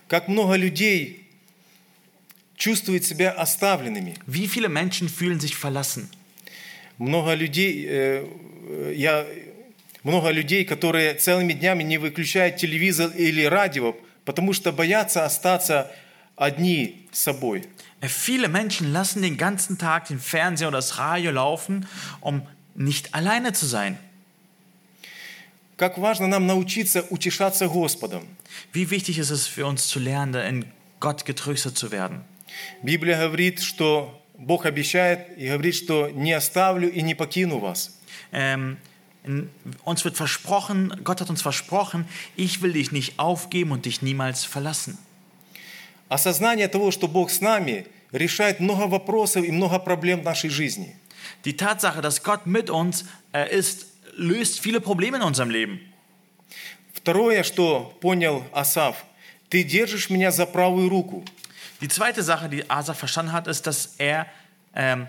Как 0.06 0.28
много 0.28 0.56
людей 0.56 1.24
чувствуют 2.58 3.04
себя 3.04 3.30
оставленными. 3.30 4.16
Wie 4.26 4.48
viele 4.48 4.68
Menschen 4.68 5.08
fühlen 5.08 5.40
sich 5.40 5.56
verlassen? 5.56 6.10
Много 6.98 7.32
людей, 7.32 7.86
э, 7.88 8.92
я, 8.94 9.26
много 10.02 10.30
людей, 10.30 10.66
которые 10.66 11.14
целыми 11.14 11.54
днями 11.54 11.84
не 11.84 11.96
выключают 11.96 12.58
телевизор 12.58 13.12
или 13.16 13.44
радио, 13.44 13.96
потому 14.25 14.53
что 14.53 14.71
боятся 14.71 15.25
остаться 15.25 15.91
одни 16.35 17.07
с 17.11 17.19
собой. 17.19 17.63
Äh, 18.01 18.07
Viele 18.07 18.47
Menschen 18.47 18.93
lassen 18.93 19.21
den 19.21 19.37
ganzen 19.37 19.77
Tag 19.77 20.07
den 20.07 20.19
Fernseher 20.19 20.67
oder 20.67 20.77
das 20.77 20.97
Radio 20.97 21.31
laufen, 21.31 21.87
um 22.21 22.47
nicht 22.75 23.13
alleine 23.13 23.53
zu 23.53 23.65
sein. 23.65 23.97
Как 25.77 25.99
важно 25.99 26.25
нам 26.27 26.47
научиться 26.47 27.03
утешаться 27.11 27.67
Господом. 27.67 28.27
Wie 28.73 28.89
wichtig 28.89 29.19
ist 29.19 29.29
es 29.29 29.45
für 29.45 29.67
uns 29.67 29.87
zu 29.87 29.99
lernen, 29.99 30.33
in 30.33 30.65
Gott 30.99 31.25
getröstet 31.25 31.77
zu 31.77 31.91
werden. 31.91 32.23
Библия 32.81 33.19
говорит, 33.19 33.61
что 33.61 34.19
Бог 34.37 34.65
обещает 34.65 35.37
и 35.37 35.47
говорит, 35.47 35.75
что 35.75 36.09
не 36.09 36.33
оставлю 36.33 36.91
и 36.91 37.01
не 37.01 37.13
покину 37.13 37.59
вас. 37.59 37.99
Ähm, 38.31 38.71
in, 38.71 38.77
uns 39.83 40.05
wird 40.05 40.15
versprochen, 40.15 41.01
Gott 41.03 41.21
hat 41.21 41.29
uns 41.29 41.41
versprochen, 41.41 42.07
ich 42.35 42.61
will 42.61 42.73
dich 42.73 42.91
nicht 42.91 43.19
aufgeben 43.19 43.71
und 43.71 43.85
dich 43.85 44.01
niemals 44.01 44.45
verlassen. 44.45 44.97
Осознание 46.09 46.69
того, 46.69 46.91
что 46.91 47.07
Бог 47.09 47.29
с 47.29 47.41
нами, 47.41 47.85
решает 48.11 48.59
много 48.59 48.87
вопросов 48.87 49.43
и 49.43 49.51
много 49.51 49.79
проблем 49.79 50.21
в 50.21 50.23
нашей 50.23 50.49
жизни. 50.49 50.95
Die 51.43 51.57
Tatsache, 51.57 52.01
dass 52.01 52.23
Gott 52.23 52.45
mit 52.45 52.69
uns 52.69 53.05
äh, 53.33 53.53
ist, 53.53 53.87
löst 54.15 54.59
viele 54.59 54.79
Probleme 54.79 55.17
in 55.17 55.23
unserem 55.23 55.49
Leben. 55.49 55.79
Второе, 56.93 57.43
что 57.43 57.97
понял 58.01 58.45
Асав, 58.51 59.05
ты 59.49 59.63
держишь 59.63 60.09
меня 60.09 60.31
за 60.31 60.45
правую 60.45 60.89
руку. 60.89 61.23
Die 61.81 61.87
zweite 61.87 62.23
Sache, 62.23 62.49
die 62.49 62.69
Asa 62.69 62.93
verstanden 62.93 63.33
hat, 63.33 63.47
ist, 63.47 63.67
dass 63.67 63.95
er 63.97 64.25
ähm, 64.75 65.07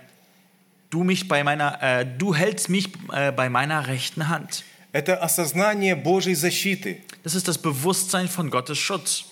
du 0.93 1.03
mich 1.03 1.27
bei 1.27 1.43
meiner, 1.43 1.81
äh, 1.81 2.05
du 2.05 2.35
hältst 2.35 2.69
mich 2.69 2.89
äh, 3.11 3.31
bei 3.31 3.49
meiner 3.49 3.87
rechten 3.87 4.29
Hand. 4.29 4.63
это 4.91 5.17
осознание 5.23 5.95
Божьей 5.95 6.35
защиты. 6.35 7.01
Das 7.23 7.33
ist 7.33 7.47
das 7.47 7.57
Bewusstsein 7.57 8.27
von 8.27 8.49
Gottes 8.51 8.77
Schutz. 8.77 9.25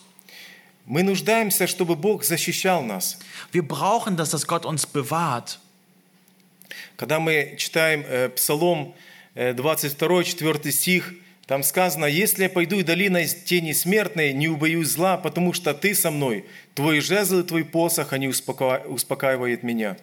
Мы 0.88 1.04
нуждаемся, 1.04 1.68
чтобы 1.68 1.96
Бог 1.96 2.24
защищал 2.24 2.82
нас. 2.82 3.20
Wir 3.52 3.62
brauchen 3.62 4.18
das, 4.18 4.32
dass 4.32 4.48
Gott 4.48 4.66
uns 4.66 4.88
bewahrt. 4.88 5.60
Когда 6.98 7.20
мы 7.20 7.56
читаем 7.58 8.04
э, 8.08 8.30
Псалом 8.30 8.96
э, 9.36 9.54
22, 9.54 10.36
4 10.36 10.72
стих, 10.72 11.14
там 11.46 11.64
сказано, 11.64 12.06
«Если 12.06 12.44
я 12.44 12.50
пойду 12.50 12.80
и 12.80 12.84
долиной 12.84 13.28
тени 13.28 13.74
смертной, 13.74 14.34
не 14.34 14.48
убоюсь 14.48 14.90
зла, 14.90 15.18
потому 15.18 15.54
что 15.54 15.74
ты 15.74 15.94
со 15.94 16.10
мной, 16.10 16.46
твой 16.74 17.02
жезл 17.02 17.40
и 17.40 17.44
твой 17.44 17.66
посох, 17.66 18.14
они 18.14 18.28
успока- 18.28 18.84
успокаивают 18.88 19.62
меня». 19.62 19.98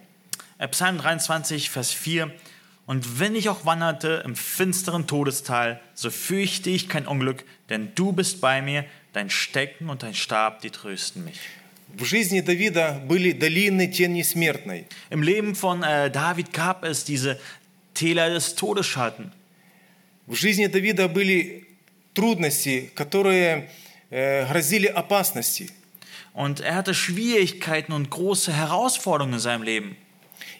Äh, 0.57 0.67
Psalm 0.69 0.97
23, 0.97 1.69
Vers 1.69 1.91
4. 1.91 2.31
Und 2.85 3.19
wenn 3.19 3.35
ich 3.35 3.49
auch 3.49 3.65
wanderte 3.65 4.23
im 4.25 4.35
finsteren 4.35 5.07
Todestal, 5.07 5.79
so 5.93 6.09
fürchte 6.09 6.69
ich 6.69 6.89
kein 6.89 7.07
Unglück, 7.07 7.45
denn 7.69 7.95
du 7.95 8.11
bist 8.11 8.41
bei 8.41 8.61
mir, 8.61 8.85
dein 9.13 9.29
Stecken 9.29 9.89
und 9.89 10.03
dein 10.03 10.13
Stab, 10.13 10.61
die 10.61 10.69
trösten 10.69 11.23
mich. 11.23 11.39
В 11.95 12.05
жизни 12.05 12.41
Давида 12.41 13.03
были 13.07 13.33
долины 13.33 13.87
тени 13.87 14.23
смертной. 14.23 14.87
Im 15.11 15.21
Leben 15.21 15.53
von 15.53 15.83
äh, 15.83 16.09
David 16.09 16.51
gab 16.51 16.83
es 16.83 17.05
diese 17.05 17.39
Täler 17.93 18.31
des 18.31 18.55
Todesschatten. 18.55 19.31
В 20.25 20.33
жизни 20.33 20.65
Давида 20.65 21.07
были 21.07 21.67
трудности, 22.15 22.91
которые 22.95 23.69
э, 24.09 24.47
грозили 24.47 24.87
опасности. 24.87 25.69
Und 26.33 26.61
er 26.61 26.75
hatte 26.75 26.95
Schwierigkeiten 26.95 27.93
und 27.93 28.09
große 28.09 28.51
Herausforderungen 28.51 29.33
in 29.33 29.39
seinem 29.39 29.61
Leben. 29.61 29.95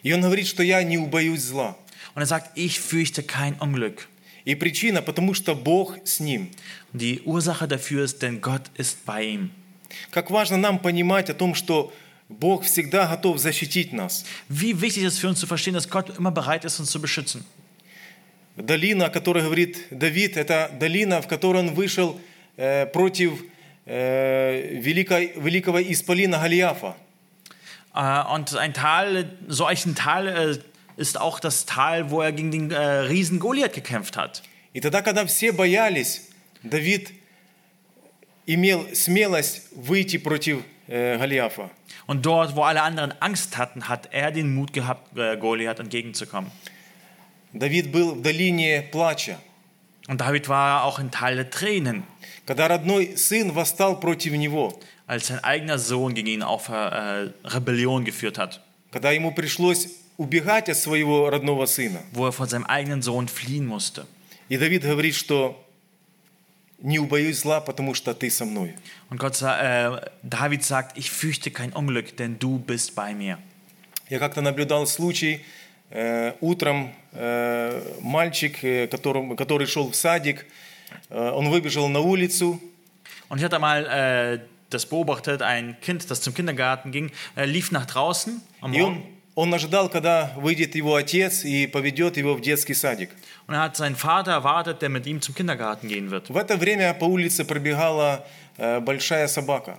И 0.03 0.13
он 0.13 0.21
говорит, 0.21 0.47
что 0.47 0.63
я 0.63 0.81
не 0.83 0.97
убоюсь 0.97 1.41
зла. 1.41 1.75
Und 2.15 2.21
er 2.21 2.25
sagt, 2.25 2.57
ich 2.57 2.79
fürchte 2.79 3.23
kein 3.23 3.55
Unglück. 3.59 4.07
И 4.45 4.55
причина, 4.55 5.01
потому 5.01 5.33
что 5.33 5.53
Бог 5.55 5.97
с 6.05 6.19
ним. 6.19 6.49
Die 6.93 7.21
Ursache 7.21 7.67
dafür 7.67 8.03
ist, 8.05 8.21
denn 8.21 8.41
Gott 8.41 8.63
ist 8.77 9.05
bei 9.05 9.23
ihm. 9.23 9.51
Как 10.11 10.31
важно 10.31 10.57
нам 10.57 10.79
понимать 10.79 11.29
о 11.29 11.33
том, 11.33 11.55
что 11.55 11.93
Бог 12.29 12.63
всегда 12.63 13.07
готов 13.07 13.39
защитить 13.39 13.91
нас. 13.91 14.25
Wie 14.47 14.79
wichtig 14.81 15.03
ist 15.03 15.19
für 15.19 15.27
uns 15.27 15.39
zu 15.39 15.47
verstehen, 15.47 15.73
dass 15.73 15.89
Gott 15.89 16.17
immer 16.17 16.31
bereit 16.31 16.63
ist, 16.65 16.79
uns 16.79 16.89
zu 16.89 17.01
beschützen. 17.01 17.43
Долина, 18.55 19.05
о 19.05 19.09
которой 19.09 19.43
говорит 19.43 19.87
Давид, 19.89 20.35
это 20.35 20.69
долина, 20.79 21.21
в 21.21 21.27
которой 21.27 21.59
он 21.59 21.73
вышел 21.73 22.19
э, 22.57 22.85
против 22.87 23.43
э, 23.85 24.79
великой- 24.81 25.33
великого 25.37 25.81
исполина 25.81 26.39
Голиафа. 26.39 26.95
Äh, 27.94 28.22
Und 28.32 28.56
ein 28.56 28.74
Tal, 28.74 29.30
solch 29.48 29.86
ein 29.86 29.94
Tal 29.94 30.26
äh, 30.28 30.58
ist 30.96 31.20
auch 31.20 31.40
das 31.40 31.66
Tal, 31.66 32.10
wo 32.10 32.20
er 32.20 32.32
gegen 32.32 32.50
den 32.50 32.70
äh, 32.70 32.78
Riesen 32.78 33.38
Goliath 33.38 33.74
gekämpft 33.74 34.16
hat. 34.16 34.42
И 34.72 34.80
тогда, 34.80 35.02
когда 35.02 35.24
все 35.26 35.52
боялись, 35.52 36.28
Давид 36.62 37.12
имел 38.46 38.88
смелость 38.94 39.68
выйти 39.76 40.18
против 40.18 40.64
э, 40.88 41.16
Голиафа. 41.18 41.70
Und 42.06 42.26
dort, 42.26 42.56
wo 42.56 42.62
alle 42.62 42.82
anderen 42.82 43.14
Angst 43.20 43.56
hatten, 43.56 43.88
hat 43.88 44.12
er 44.12 44.32
den 44.32 44.54
Mut 44.54 44.72
gehabt, 44.72 45.16
äh, 45.16 45.36
Goliath 45.36 45.78
entgegenzukommen. 45.78 46.50
Давид 47.52 47.92
был 47.92 48.16
в 48.16 48.22
долине 48.22 48.82
плача. 48.82 49.38
Und 50.08 50.20
David 50.20 50.48
war 50.48 50.84
auch 50.84 50.98
in 50.98 51.10
Tal 51.10 51.36
der 51.36 51.50
Tränen, 51.50 52.02
Когда 52.46 52.68
родной 52.68 53.16
сын 53.16 53.52
восстал 53.52 53.98
против 54.00 54.34
него, 54.34 54.78
als 55.08 55.26
sein 55.28 55.42
eigener 55.44 55.78
Sohn 55.78 56.14
gegen 56.14 56.28
ihn 56.28 56.42
auf 56.42 56.68
äh, 56.68 57.30
Rebellion 57.44 58.04
geführt 58.04 58.38
hat, 58.38 58.60
когда 58.92 59.10
ему 59.12 59.32
пришлось 59.34 59.88
убегать 60.16 60.68
от 60.68 60.76
своего 60.76 61.28
родного 61.30 61.66
сына. 61.66 62.00
wo 62.12 62.26
er 62.26 62.32
vor 62.32 62.46
seinem 62.46 62.64
eigenen 62.66 63.02
Sohn 63.02 63.28
fliehen 63.28 63.66
musste. 63.66 64.06
И 64.48 64.56
Давид 64.56 64.82
говорит, 64.82 65.14
что 65.14 65.60
не 66.78 66.98
убоюсь 66.98 67.38
зла, 67.40 67.60
потому 67.60 67.94
что 67.94 68.14
ты 68.14 68.30
со 68.30 68.44
мной. 68.44 68.74
Und 69.10 69.18
Gott, 69.18 69.34
sa- 69.36 69.58
äh, 69.60 70.10
David 70.22 70.64
sagt, 70.64 70.98
ich 70.98 71.10
fürchte 71.10 71.50
kein 71.50 71.72
Unglück, 71.72 72.16
denn 72.16 72.38
du 72.38 72.58
bist 72.58 72.94
bei 72.94 73.14
mir. 73.14 73.38
Я 74.10 74.18
как-то 74.18 74.42
наблюдал 74.42 74.86
случай, 74.86 75.40
э, 75.90 76.34
утром 76.40 76.92
э, 77.12 77.82
мальчик, 78.00 78.62
э, 78.62 78.86
которым- 78.86 79.34
который 79.36 79.66
шел 79.66 79.90
в 79.90 79.94
садик, 79.96 80.44
э, 81.08 81.30
он 81.30 81.48
выбежал 81.48 81.88
на 81.88 82.00
улицу, 82.00 82.60
Und 83.30 83.38
ich 83.38 83.44
hatte 83.44 83.58
mal 83.58 83.86
äh, 83.86 84.40
das 84.70 84.86
beobachtet, 84.86 85.42
ein 85.42 85.76
Kind, 85.80 86.10
das 86.10 86.20
zum 86.20 86.34
Kindergarten 86.34 86.90
ging, 86.90 87.10
äh, 87.36 87.44
lief 87.44 87.70
nach 87.70 87.86
draußen 87.86 88.40
am 88.60 88.72
и 88.72 88.80
он, 88.80 88.94
Morgen 88.94 89.14
он 89.34 89.52
ожидал, 89.52 89.88
когда 89.88 90.32
выйдет 90.36 90.76
его 90.76 90.94
отец 90.94 91.44
и 91.44 91.66
поведет 91.66 92.16
его 92.16 92.34
в 92.34 92.40
детский 92.40 92.74
садик. 92.74 93.10
und 93.46 93.54
er 93.54 93.60
hat 93.60 93.76
seinen 93.76 93.96
Vater 93.96 94.32
erwartet, 94.32 94.80
der 94.80 94.88
mit 94.88 95.06
ihm 95.06 95.20
zum 95.20 95.34
Kindergarten 95.34 95.88
gehen 95.88 96.10
wird. 96.10 96.30
В 96.30 96.36
это 96.36 96.56
время 96.56 96.94
по 96.94 97.04
улице 97.04 97.44
пробегала 97.44 98.24
э, 98.56 98.80
большая 98.80 99.26
собака. 99.26 99.78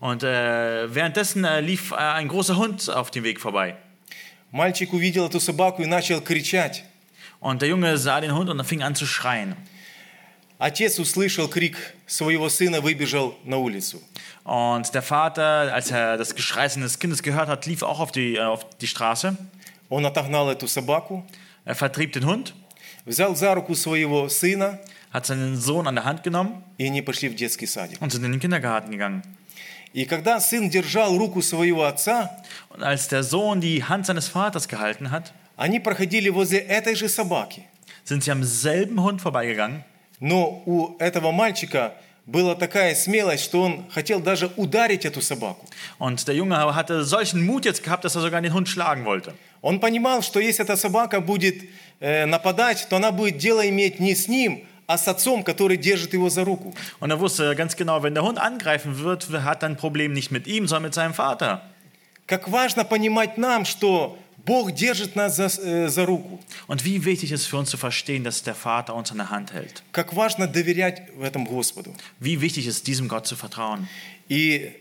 Und 0.00 0.22
äh, 0.22 0.94
währenddessen 0.94 1.44
äh, 1.44 1.60
lief 1.60 1.92
äh, 1.92 1.96
ein 1.96 2.28
großer 2.28 2.56
Hund 2.56 2.88
auf 2.90 3.10
dem 3.10 3.24
Weg 3.24 3.40
vorbei. 3.40 3.76
Мальчик 4.50 4.92
увидел 4.92 5.26
эту 5.26 5.40
собаку 5.40 5.82
и 5.82 5.86
начал 5.86 6.20
кричать. 6.20 6.84
Und 7.40 7.60
der 7.60 7.68
Junge 7.68 7.98
sah 7.98 8.20
den 8.20 8.34
Hund 8.34 8.48
und 8.48 8.58
er 8.58 8.64
fing 8.64 8.82
an 8.82 8.94
zu 8.94 9.06
schreien. 9.06 9.56
Отец 10.63 10.99
услышал 10.99 11.47
крик 11.47 11.75
своего 12.05 12.47
сына, 12.47 12.81
выбежал 12.81 13.35
на 13.45 13.57
улицу. 13.57 13.99
Und 14.45 14.93
der 14.93 15.01
Vater, 15.01 15.73
als 15.73 15.89
er 15.89 16.17
das 16.17 16.35
Geschrei 16.35 16.69
seines 16.69 16.99
Kindes 16.99 17.23
gehört 17.23 17.47
hat, 17.47 17.65
lief 17.65 17.81
auch 17.81 17.99
auf 17.99 18.11
die, 18.11 18.35
äh, 18.35 18.41
auf 18.41 18.63
die 18.79 18.85
Straße. 18.85 19.35
Он 19.89 20.05
отогнал 20.05 20.51
эту 20.51 20.67
собаку, 20.67 21.25
Er 21.65 21.73
vertrieb 21.73 22.11
den 22.13 22.25
Hund, 22.25 22.53
взял 23.05 23.35
за 23.35 23.55
руку 23.55 23.73
своего 23.73 24.29
сына, 24.29 24.79
hat 25.11 25.25
seinen 25.25 25.59
Sohn 25.59 25.87
an 25.87 25.95
der 25.95 26.05
Hand 26.05 26.21
genommen 26.21 26.63
и 26.77 26.85
они 26.85 27.01
пошли 27.01 27.27
в 27.29 27.35
детский 27.35 27.65
садик. 27.65 27.99
und 27.99 28.11
sind 28.11 28.23
in 28.23 28.31
den 28.31 28.39
Kindergarten 28.39 28.91
gegangen. 28.91 29.23
И 29.93 30.05
когда 30.05 30.39
сын 30.39 30.69
держал 30.69 31.17
руку 31.17 31.41
своего 31.41 31.85
отца, 31.85 32.29
Und 32.69 32.83
als 32.83 33.07
der 33.07 33.23
Sohn 33.23 33.61
die 33.61 33.83
Hand 33.83 34.05
seines 34.05 34.27
Vaters 34.27 34.67
gehalten 34.67 35.09
hat, 35.09 35.33
они 35.57 35.79
проходили 35.79 36.29
возле 36.29 36.59
этой 36.59 36.93
же 36.93 37.09
собаки. 37.09 37.63
sind 38.03 38.23
sie 38.23 38.31
am 38.31 38.43
selben 38.43 39.01
Hund 39.01 39.21
vorbeigegangen. 39.21 39.83
Но 40.21 40.61
у 40.67 40.95
этого 40.99 41.31
мальчика 41.31 41.95
была 42.27 42.53
такая 42.55 42.93
смелость, 42.95 43.43
что 43.43 43.63
он 43.63 43.89
хотел 43.89 44.19
даже 44.19 44.51
ударить 44.55 45.03
эту 45.03 45.19
собаку. 45.21 45.65
Und 45.99 46.25
der 46.27 46.35
Junge 46.35 46.55
hatte 46.75 47.03
solchen 47.03 47.43
Mut 47.45 47.65
jetzt 47.65 47.83
gehabt, 47.83 48.05
dass 48.05 48.15
er 48.15 48.21
sogar 48.21 48.41
den 48.41 48.53
Hund 48.53 48.69
schlagen 48.69 49.03
wollte. 49.03 49.33
Он 49.61 49.79
понимал, 49.79 50.21
что 50.21 50.39
если 50.39 50.63
эта 50.63 50.75
собака 50.75 51.21
будет 51.21 51.55
э, 51.99 52.25
нападать, 52.25 52.87
то 52.87 52.97
она 52.97 53.11
будет 53.11 53.37
дело 53.37 53.67
иметь 53.67 53.99
не 53.99 54.13
с 54.13 54.27
ним, 54.27 54.63
а 54.85 54.97
с 54.97 55.07
отцом, 55.07 55.43
который 55.43 55.77
держит 55.77 56.13
его 56.13 56.29
за 56.29 56.45
руку. 56.45 56.73
Und 56.99 57.09
er 57.09 57.19
wusste 57.19 57.55
ganz 57.55 57.75
genau, 57.75 58.03
wenn 58.03 58.13
der 58.13 58.23
Hund 58.23 58.37
angreifen 58.37 58.99
wird, 58.99 59.27
hat 59.31 59.63
er 59.63 59.69
ein 59.69 59.77
Problem 59.77 60.13
nicht 60.13 60.31
mit 60.31 60.45
ihm, 60.45 60.67
sondern 60.67 60.83
mit 60.83 60.93
seinem 60.93 61.15
Vater. 61.15 61.61
Как 62.27 62.47
важно 62.47 62.85
понимать 62.85 63.37
нам, 63.37 63.65
что 63.65 64.17
Бог 64.44 64.72
держит 64.72 65.16
нас 65.16 65.34
за, 65.36 65.46
э, 65.46 65.88
за 65.88 66.06
руку. 66.06 66.38
Und 66.68 66.84
wie 66.84 67.04
wichtig 67.04 67.32
ist 67.32 67.46
für 67.46 67.56
uns 67.56 67.68
zu 67.70 67.76
verstehen, 67.76 68.22
dass 68.22 68.42
der 68.44 68.54
Vater 68.54 68.94
uns 68.94 69.10
an 69.10 69.18
der 69.18 69.30
Hand 69.30 69.52
hält. 69.52 69.82
Как 69.92 70.12
важно 70.14 70.46
доверять 70.46 71.02
в 71.16 71.22
этом 71.22 71.44
Господу. 71.46 71.92
Wie 72.20 72.40
wichtig 72.40 72.66
ist, 72.66 72.86
diesem 72.86 73.08
Gott 73.08 73.26
zu 73.26 73.34
vertrauen. 73.36 73.88
И 74.28 74.72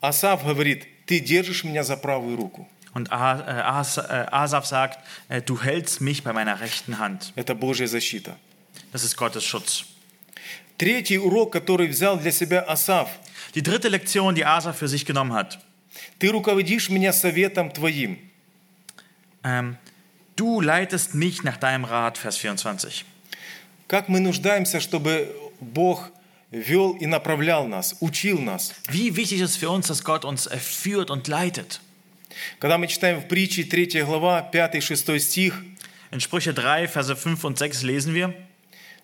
Асав 0.00 0.44
говорит, 0.44 0.86
ты 1.06 1.20
держишь 1.20 1.64
меня 1.64 1.82
за 1.82 1.96
правую 1.96 2.36
руку. 2.36 2.68
Und 2.94 3.12
A- 3.12 3.38
äh, 3.40 3.80
As- 3.80 3.98
äh, 3.98 4.26
Asaf 4.30 4.64
sagt, 4.66 4.98
äh, 5.28 5.42
du 5.42 5.60
hältst 5.62 6.00
mich 6.00 6.24
bei 6.24 6.32
meiner 6.32 6.60
rechten 6.60 6.98
Hand. 6.98 7.32
Это 7.36 7.54
Божья 7.54 7.86
защита. 7.86 8.36
Das 8.92 9.04
ist 9.04 9.16
Gottes 9.16 9.44
Schutz. 9.44 9.84
Третий 10.78 11.18
урок, 11.18 11.52
который 11.52 11.88
взял 11.88 12.16
для 12.18 12.30
себя 12.32 12.62
Асав. 12.66 13.10
Die 13.54 13.62
dritte 13.62 13.88
Lektion, 13.88 14.34
die 14.34 14.44
Asaf 14.46 14.78
für 14.78 14.88
sich 14.88 15.04
genommen 15.04 15.32
hat. 15.34 15.58
Ты 16.18 16.30
руководишь 16.30 16.88
меня 16.88 17.12
советом 17.12 17.70
твоим. 17.72 18.18
Ähm, 19.43 19.77
du 20.35 20.61
leitest 20.61 21.15
mich 21.15 21.43
nach 21.43 21.57
deinem 21.57 21.85
Rat, 21.85 22.17
Vers 22.17 22.37
24. 22.37 23.05
Как 23.87 24.09
мы 24.09 24.19
нуждаемся, 24.19 24.79
чтобы 24.79 25.33
Бог 25.59 26.09
вел 26.51 26.93
и 26.93 27.05
направлял 27.05 27.67
нас, 27.67 27.95
учил 27.99 28.39
нас. 28.39 28.73
Wie 28.89 29.15
wichtig 29.15 29.41
ist 29.41 29.57
für 29.57 29.69
uns, 29.69 29.87
dass 29.87 30.03
Gott 30.03 30.25
uns 30.25 30.47
äh, 30.47 30.57
führt 30.57 31.09
und 31.09 31.27
leitet. 31.27 31.81
Когда 32.59 32.77
мы 32.77 32.87
читаем 32.87 33.19
в 33.21 33.27
притче 33.27 33.63
3 33.63 34.03
глава, 34.03 34.49
5-6 34.51 35.19
стих, 35.19 35.63
In 36.11 36.19
Sprüche 36.19 36.53
3, 36.53 36.87
Verse 36.87 37.15
5 37.15 37.43
und 37.43 37.57
6 37.57 37.81
lesen 37.81 38.13
wir, 38.13 38.35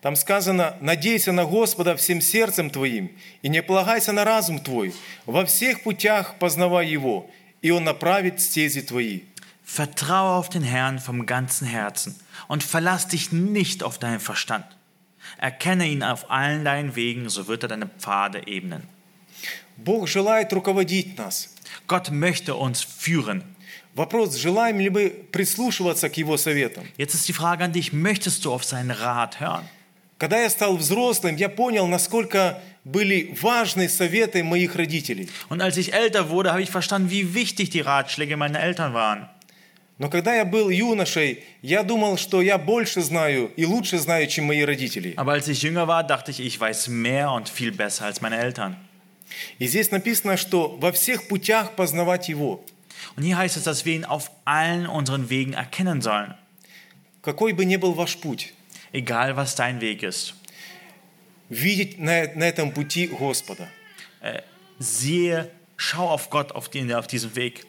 там 0.01 0.15
сказано, 0.15 0.77
«Надейся 0.79 1.31
на 1.31 1.43
Господа 1.43 1.95
всем 1.95 2.21
сердцем 2.21 2.69
твоим, 2.69 3.11
и 3.41 3.49
не 3.49 3.61
полагайся 3.61 4.13
на 4.13 4.23
разум 4.23 4.59
твой, 4.59 4.93
во 5.25 5.45
всех 5.45 5.81
путях 5.81 6.35
познавай 6.39 6.87
Его, 6.87 7.29
и 7.61 7.71
Он 7.71 7.83
направит 7.83 8.39
стези 8.39 8.81
твои». 8.81 9.21
Vertraue 9.68 10.36
auf 10.36 10.48
den 10.48 10.62
Herrn 10.62 10.98
vom 10.98 11.26
ganzen 11.26 11.66
Herzen 11.66 12.14
und 12.48 12.62
verlass 12.62 13.08
dich 13.08 13.32
nicht 13.32 13.82
auf 13.82 13.98
deinen 13.98 14.20
Verstand. 14.20 14.66
Erkenne 15.38 15.88
ihn 15.88 16.02
auf 16.02 16.30
allen 16.30 16.64
deinen 16.64 16.96
Wegen, 16.96 17.28
so 17.28 17.46
wird 17.48 17.62
er 17.62 17.68
deine 17.70 17.86
Pfade 17.86 18.46
ebnen. 18.46 18.82
Бог 19.76 20.06
желает 20.08 20.52
руководить 20.52 21.18
нас. 21.18 21.48
Gott 21.86 22.10
möchte 22.10 22.54
uns 22.54 22.82
führen. 22.82 23.42
Вопрос, 23.94 24.36
желаем 24.36 24.80
ли 24.80 24.90
мы 24.90 25.10
прислушиваться 25.10 26.08
к 26.08 26.16
его 26.16 26.36
советам? 26.36 26.84
Jetzt 26.96 27.14
ist 27.14 27.28
die 27.28 27.32
Frage 27.32 27.64
an 27.64 27.72
dich, 27.72 27.92
möchtest 27.92 28.44
du 28.44 28.52
auf 28.52 28.64
seinen 28.64 28.90
Rat 28.90 29.40
hören? 29.40 29.64
Когда 30.18 30.40
я 30.40 30.48
стал 30.50 30.76
взрослым, 30.76 31.36
я 31.36 31.48
понял, 31.48 31.86
насколько 31.86 32.60
были 32.84 33.36
важны 33.40 33.88
советы 33.88 34.42
моих 34.42 34.76
родителей. 34.76 35.28
Und 35.48 35.60
als 35.60 35.76
ich 35.76 35.92
älter 35.92 36.28
wurde, 36.28 36.50
habe 36.50 36.62
ich 36.62 36.70
verstanden, 36.70 37.10
wie 37.10 37.34
wichtig 37.34 37.70
die 37.70 37.80
Ratschläge 37.80 38.36
meiner 38.36 38.60
Eltern 38.60 38.94
waren. 38.94 39.28
Но 39.99 40.09
когда 40.09 40.33
я 40.33 40.45
был 40.45 40.69
юношей, 40.69 41.43
я 41.61 41.83
думал, 41.83 42.17
что 42.17 42.41
я 42.41 42.57
больше 42.57 43.01
знаю 43.01 43.51
и 43.57 43.65
лучше 43.65 43.99
знаю, 43.99 44.27
чем 44.27 44.45
мои 44.45 44.63
родители. 44.63 45.13
Aber 45.17 45.33
als 45.33 45.49
ich 45.49 45.61
jünger 45.61 45.87
war, 45.89 46.05
dachte 46.05 46.31
ich, 46.31 46.39
ich 46.39 46.57
weiß 46.59 46.87
mehr 46.87 47.31
und 47.31 47.49
viel 47.49 47.73
besser 47.73 48.05
als 48.05 48.21
meine 48.21 48.37
Eltern. 48.37 48.77
И 49.59 49.67
здесь 49.67 49.91
написано, 49.91 50.37
что 50.37 50.77
во 50.79 50.93
всех 50.93 51.27
путях 51.27 51.75
познавать 51.75 52.29
Его. 52.29 52.63
Und 53.17 53.23
hier 53.23 53.37
heißt 53.37 53.57
es, 53.57 53.63
dass 53.63 53.85
wir 53.85 53.93
ihn 53.93 54.05
auf 54.05 54.31
allen 54.45 54.87
unseren 54.87 55.29
Wegen 55.29 55.53
erkennen 55.53 56.01
sollen. 56.01 56.33
Какой 57.21 57.51
бы 57.51 57.65
ни 57.65 57.75
был 57.75 57.93
ваш 57.93 58.17
путь, 58.17 58.53
Egal, 58.93 59.35
was 59.35 59.55
dein 59.55 59.81
Weg 59.81 60.01
ist. 60.03 60.33
видеть 61.49 61.99
на, 61.99 62.31
на 62.35 62.45
этом 62.45 62.71
пути 62.71 63.07
Господа. 63.07 63.67
Siehe, 64.79 65.51
schau 65.75 66.07
auf 66.07 66.29
Gott 66.29 66.53
auf, 66.53 66.69
den, 66.69 66.93
auf 66.93 67.07
diesem 67.07 67.35
Weg. 67.35 67.65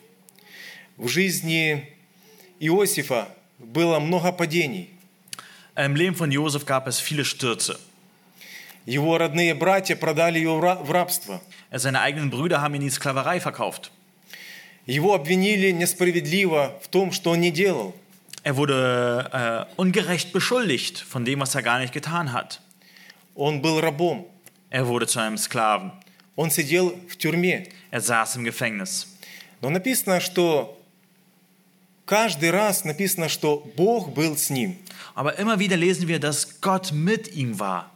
В 0.96 1.08
жизни 1.08 1.88
Иосифа 2.60 3.28
было 3.58 3.98
много 3.98 4.32
падений. 4.32 4.90
Im 5.76 5.94
Leben 5.96 6.14
von 6.14 6.30
Josef 6.30 6.66
gab 6.66 6.86
es 6.86 7.00
viele 7.00 7.24
Stürze. 7.24 7.78
Его 8.86 9.18
родные 9.18 9.54
братья 9.54 9.96
продали 9.96 10.38
его 10.38 10.58
в 10.58 10.64
ра- 10.64 10.82
в 10.82 10.90
рабство. 10.90 11.40
Seine 11.72 12.00
eigenen 12.02 12.30
Brüder 12.30 12.60
haben 12.60 12.74
ihn 12.74 12.82
in 12.82 12.88
die 12.88 12.90
Sklaverei 12.90 13.40
verkauft. 13.40 13.90
Его 14.86 15.14
обвинили 15.14 15.70
несправедливо 15.70 16.78
в 16.82 16.88
том, 16.88 17.12
что 17.12 17.30
он 17.30 17.40
не 17.40 17.50
делал. 17.50 17.94
Er 18.42 18.56
wurde 18.56 19.28
äh, 19.32 19.64
ungerecht 19.76 20.32
beschuldigt 20.32 20.98
von 20.98 21.24
dem, 21.24 21.40
was 21.40 21.54
er 21.54 21.62
gar 21.62 21.78
nicht 21.78 21.92
getan 21.92 22.32
hat. 22.32 22.60
Он 23.34 23.60
был 23.62 23.80
рабом. 23.80 24.26
Er 24.70 24.86
wurde 24.86 25.06
zu 25.06 25.18
einem 25.20 25.36
Sklaven. 25.38 25.92
Он 26.36 26.50
сидел 26.50 26.94
в 27.08 27.16
тюрьме. 27.16 27.68
Er 27.90 28.00
saß 28.00 28.36
im 28.36 28.44
Gefängnis. 28.44 29.06
Но 29.60 29.68
написано, 29.70 30.20
что 30.20 30.79
каждый 32.10 32.50
раз 32.50 32.82
написано, 32.82 33.28
что 33.28 33.64
Бог 33.76 34.12
был 34.12 34.36
с 34.36 34.50
ним. 34.50 34.76
Aber 35.14 35.38
immer 35.38 35.60
wieder 35.60 35.76
lesen 35.76 36.08
wir, 36.08 36.18
dass 36.18 36.60
Gott 36.60 36.90
mit 36.90 37.32
ihm 37.36 37.60
war. 37.60 37.88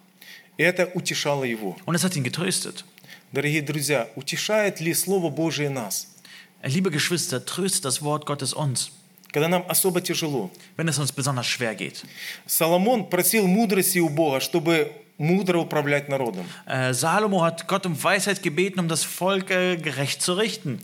Это 0.56 0.86
утешало 0.94 1.42
его. 1.42 1.76
Und 1.84 1.96
es 1.96 2.04
hat 2.04 2.14
ihn 2.14 2.22
getröstet. 2.22 2.84
Дорогие 3.32 3.60
друзья, 3.60 4.08
утешает 4.14 4.80
ли 4.80 4.94
Слово 4.94 5.30
Божие 5.30 5.68
нас, 5.68 6.06
Liebe 6.62 6.92
Geschwister, 6.92 7.44
tröstet 7.44 7.84
das 7.84 8.02
Wort 8.02 8.24
Gottes 8.24 8.54
uns, 8.54 8.92
когда 9.32 9.48
нам 9.48 9.64
особо 9.68 10.00
тяжело? 10.00 10.52
wenn 10.76 10.86
es 10.86 10.96
uns 10.96 11.10
besonders 11.10 11.48
schwer 11.48 11.74
geht. 11.74 12.04
Соломон 12.46 13.10
просил 13.10 13.48
мудрости 13.48 13.98
у 13.98 14.08
Бога, 14.08 14.38
чтобы 14.38 14.92
мудро 15.18 15.58
управлять 15.58 16.08
народом. 16.08 16.46
Äh, 16.66 16.94
Salomo 16.94 17.42
hat 17.42 17.66
Gott 17.66 17.84
um 17.84 18.00
Weisheit 18.00 18.40
gebeten, 18.44 18.78
um 18.78 18.86
das 18.86 19.02
Volk 19.02 19.50
äh, 19.50 19.76
gerecht 19.76 20.22
zu 20.22 20.34
richten. 20.34 20.80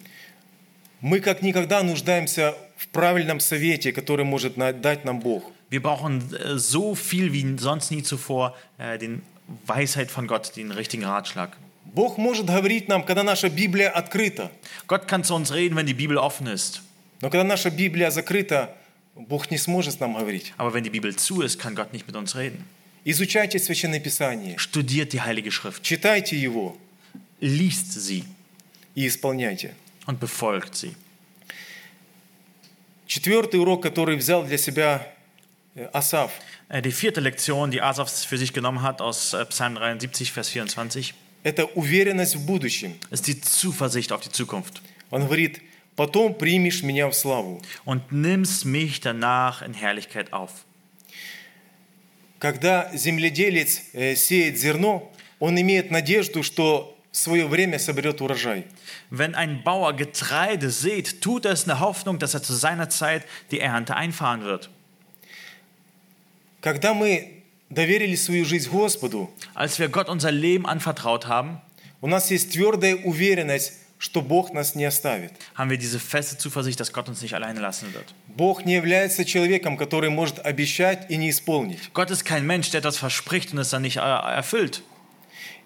Мы 1.00 1.20
как 1.20 1.42
никогда 1.42 1.84
нуждаемся 1.84 2.56
в 2.79 2.87
правильном 2.89 3.39
совете, 3.39 3.91
который 3.91 4.25
может 4.25 4.57
на- 4.57 4.73
дать 4.73 5.05
нам 5.05 5.19
Бог. 5.19 5.43
Wir 5.69 5.81
brauchen 5.81 6.21
äh, 6.33 6.57
so 6.57 6.95
viel 6.95 7.31
wie 7.33 7.57
sonst 7.57 7.91
nie 7.91 8.03
zuvor 8.03 8.55
äh, 8.77 8.97
den 8.97 9.21
Weisheit 9.65 10.11
von 10.11 10.27
Gott, 10.27 10.55
den 10.55 10.71
richtigen 10.71 11.03
Ratschlag. 11.05 11.57
Бог 11.85 12.17
может 12.17 12.47
говорить 12.47 12.87
нам, 12.87 13.03
когда 13.05 13.23
наша 13.23 13.49
Библия 13.49 13.89
открыта. 13.89 14.51
Gott 14.87 15.07
kann 15.07 15.23
zu 15.23 15.33
uns 15.35 15.53
reden, 15.53 15.75
wenn 15.75 15.85
die 15.85 15.93
Bibel 15.93 16.17
offen 16.17 16.47
ist. 16.47 16.81
Но 17.21 17.29
когда 17.29 17.43
наша 17.43 17.69
Библия 17.69 18.11
закрыта, 18.11 18.75
Бог 19.15 19.49
не 19.49 19.57
сможет 19.57 19.99
нам 20.01 20.13
говорить. 20.15 20.53
Aber 20.57 20.73
wenn 20.73 20.83
die 20.83 20.89
Bibel 20.89 21.15
zu 21.15 21.41
ist, 21.41 21.57
kann 21.59 21.73
Gott 21.75 21.93
nicht 21.93 22.05
mit 22.07 22.15
uns 22.15 22.35
reden. 22.35 22.65
Изучайте 23.05 23.59
Священное 23.59 23.99
Писание, 23.99 24.57
Studiert 24.57 25.13
die 25.13 25.21
Heilige 25.21 25.51
Schrift, 25.51 25.83
читайте 25.83 26.35
его 26.35 26.75
liest 27.39 27.93
sie 27.93 28.23
и 28.95 29.05
исполняйте. 29.07 29.71
und 30.07 30.19
befolgt 30.19 30.75
sie. 30.75 30.95
Четвертый 33.10 33.58
урок, 33.58 33.82
который 33.82 34.14
взял 34.14 34.44
для 34.44 34.56
себя 34.56 35.04
э, 35.74 35.84
Асав, 35.92 36.30
Äh, 36.68 36.80
Die 36.80 36.92
vierte 36.92 37.20
Lektion, 37.20 37.72
die 37.72 37.82
Asaf 37.82 38.08
für 38.08 38.38
sich 38.38 38.52
genommen 38.52 38.82
hat 38.82 39.00
aus 39.00 39.34
äh, 39.34 39.44
Psalm 39.46 39.74
73, 39.74 40.30
Vers 40.30 40.48
24, 40.50 41.14
это 41.42 41.66
уверенность 41.74 42.36
в 42.36 42.46
будущем. 42.46 42.94
ist 43.10 43.26
die 43.26 43.40
Zuversicht 43.40 44.12
auf 44.12 44.20
die 44.20 44.30
Zukunft. 44.30 44.80
Он 45.10 45.24
говорит, 45.24 45.60
потом 45.96 46.34
примешь 46.38 46.84
меня 46.84 47.08
в 47.08 47.14
славу. 47.14 47.60
Und 47.84 48.12
nimmst 48.12 48.64
mich 48.64 49.00
danach 49.00 49.60
in 49.62 49.74
Herrlichkeit 49.74 50.32
auf. 50.32 50.52
Когда 52.38 52.96
земледелец 52.96 53.82
э, 53.92 54.14
сеет 54.14 54.56
зерно, 54.56 55.12
он 55.40 55.60
имеет 55.60 55.90
надежду, 55.90 56.44
что 56.44 56.96
в 57.11 57.17
свое 57.17 57.47
время 57.47 57.79
соберет 57.79 58.21
урожай. 58.21 58.65
Wenn 59.09 59.35
ein 59.35 59.63
Bauer 59.63 59.93
Getreide 59.93 60.69
sät, 60.69 61.21
tut 61.21 61.45
er 61.45 61.53
es 61.53 61.63
in 61.63 61.69
der 61.69 61.79
Hoffnung, 61.79 62.19
dass 62.19 62.33
er 62.33 62.43
zu 62.43 62.53
seiner 62.53 62.89
Zeit 62.89 63.23
die 63.51 63.59
Ernte 63.59 63.95
einfahren 63.95 64.43
wird. 64.43 64.69
Когда 66.61 66.93
мы 66.93 67.43
доверили 67.69 68.15
свою 68.15 68.43
жизнь 68.45 68.69
Господу, 68.69 69.29
Als 69.53 69.79
wir 69.79 69.87
Gott 69.89 70.09
unser 70.09 70.31
Leben 70.31 70.65
anvertraut 70.65 71.27
haben, 71.27 71.61
у 72.01 72.07
нас 72.07 72.29
есть 72.31 72.51
твердая 72.53 72.97
уверенность, 72.97 73.73
что 73.97 74.21
Бог 74.21 74.51
нас 74.53 74.75
не 74.75 74.83
оставит. 74.83 75.31
haben 75.55 75.69
wir 75.69 75.77
diese 75.77 75.99
feste 75.99 76.37
Zuversicht, 76.37 76.79
dass 76.79 76.91
Gott 76.91 77.07
uns 77.07 77.21
nicht 77.21 77.33
alleine 77.33 77.61
lassen 77.61 77.93
wird. 77.93 78.13
Бог 78.35 78.65
не 78.65 78.73
является 78.73 79.23
человеком, 79.23 79.77
который 79.77 80.09
может 80.09 80.45
обещать 80.45 81.09
и 81.09 81.17
не 81.17 81.29
исполнить. 81.29 81.93
Gott 81.93 82.11
ist 82.11 82.25
kein 82.25 82.45
Mensch, 82.45 82.71
der 82.71 82.79
etwas 82.79 82.97
verspricht 82.97 83.53
und 83.53 83.59
es 83.59 83.69
dann 83.69 83.83
nicht 83.83 83.97
äh, 83.97 84.01
erfüllt. 84.01 84.83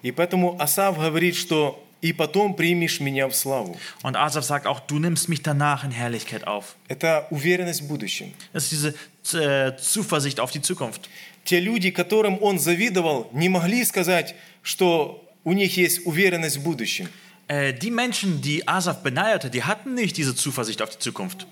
И 0.05 0.11
поэтому 0.11 0.55
Асав 0.61 0.99
говорит, 0.99 1.35
что 1.35 1.83
«и 1.99 2.13
потом 2.13 2.53
примешь 2.53 2.99
меня 2.99 3.27
в 3.27 3.35
славу». 3.35 3.75
Und 4.03 4.15
Asaf 4.15 4.45
sagt 4.45 4.67
auch, 4.67 4.79
du 4.81 4.99
nimmst 4.99 5.29
mich 5.29 5.41
danach 5.41 5.83
in 5.83 5.89
Herrlichkeit 5.89 6.45
auf. 6.45 6.75
Это 6.87 7.25
уверенность 7.31 7.81
в 7.81 7.87
будущем. 7.87 8.31
Das 8.53 8.71
ist 8.71 8.93
diese 9.23 9.41
äh, 9.41 9.75
Zuversicht 9.77 10.39
auf 10.39 10.51
die 10.51 10.61
Zukunft. 10.61 11.09
Те 11.43 11.59
люди, 11.59 11.89
которым 11.89 12.37
он 12.43 12.59
завидовал, 12.59 13.31
не 13.33 13.49
могли 13.49 13.83
сказать, 13.83 14.35
что 14.61 15.27
у 15.43 15.53
них 15.53 15.75
есть 15.75 16.05
уверенность 16.05 16.57
в 16.57 16.61
будущем. 16.61 17.09
Äh, 17.47 17.73
die 17.73 17.89
Menschen, 17.89 18.43
die 18.43 18.67
Asaf 18.67 19.01
beneidete, 19.01 19.49
die 19.49 19.63
hatten 19.63 19.95
nicht 19.95 20.17
diese 20.17 20.35
Zuversicht 20.35 20.83
auf 20.83 20.91
die 20.91 20.99
Zukunft. 20.99 21.47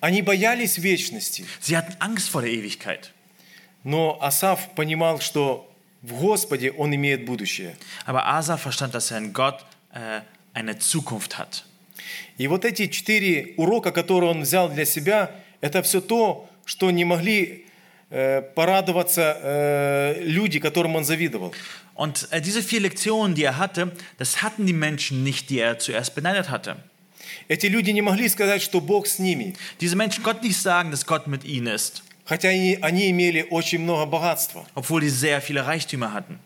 Они 0.00 0.22
боялись 0.22 0.78
вечности. 0.78 1.44
Sie 1.60 1.76
hatten 1.76 1.94
Angst 1.98 2.30
vor 2.30 2.40
der 2.40 2.52
Ewigkeit. 2.52 3.12
Но 3.84 4.16
Асав 4.22 4.74
понимал, 4.74 5.20
что 5.20 5.67
в 6.02 6.20
Господе 6.20 6.70
он 6.72 6.94
имеет 6.94 7.24
будущее. 7.24 7.76
Aber 8.06 8.26
Asaf 8.26 8.62
verstand, 8.62 8.94
dass 8.94 9.10
er 9.10 9.18
in 9.18 9.32
Gott 9.32 9.64
äh, 9.92 10.20
eine 10.54 10.78
Zukunft 10.78 11.38
hat. 11.38 11.64
И 12.38 12.46
вот 12.46 12.64
эти 12.64 12.86
четыре 12.86 13.54
урока, 13.56 13.90
которые 13.90 14.30
он 14.30 14.42
взял 14.42 14.68
для 14.68 14.84
себя, 14.84 15.32
это 15.60 15.82
все 15.82 16.00
то, 16.00 16.48
что 16.64 16.90
не 16.90 17.04
могли 17.04 17.66
э, 18.10 18.42
порадоваться 18.42 19.36
э, 19.42 20.22
люди, 20.22 20.60
которым 20.60 20.96
он 20.96 21.04
завидовал. 21.04 21.52
Und 21.94 22.28
äh, 22.30 22.40
diese 22.40 22.62
vier 22.62 22.80
Lektionen, 22.80 23.34
die 23.34 23.42
er 23.42 23.58
hatte, 23.58 23.92
das 24.18 24.42
hatten 24.42 24.66
die 24.66 24.72
Menschen 24.72 25.24
nicht, 25.24 25.50
die 25.50 25.58
er 25.58 25.78
zuerst 25.78 26.14
beneidet 26.14 26.48
hatte. 26.48 26.76
Эти 27.48 27.66
люди 27.66 27.90
не 27.90 28.02
могли 28.02 28.28
сказать, 28.28 28.62
что 28.62 28.80
Бог 28.80 29.06
с 29.06 29.18
ними, 29.18 29.54
Diese 29.80 29.96
Menschen 29.96 30.22
konnten 30.22 30.46
nicht 30.46 30.60
sagen, 30.60 30.90
dass 30.90 31.06
Gott 31.06 31.26
mit 31.26 31.44
ihnen 31.44 31.66
ist, 31.66 32.02
хотя 32.28 32.50
они, 32.50 32.78
они 32.82 33.10
имели 33.10 33.46
очень 33.50 33.80
много 33.80 34.04
богатства. 34.06 34.66
obwohl 34.74 35.00
die 35.00 35.08
sehr 35.08 35.40
viele 35.40 35.66
Reichtümer 35.66 36.12
hatten. 36.12 36.38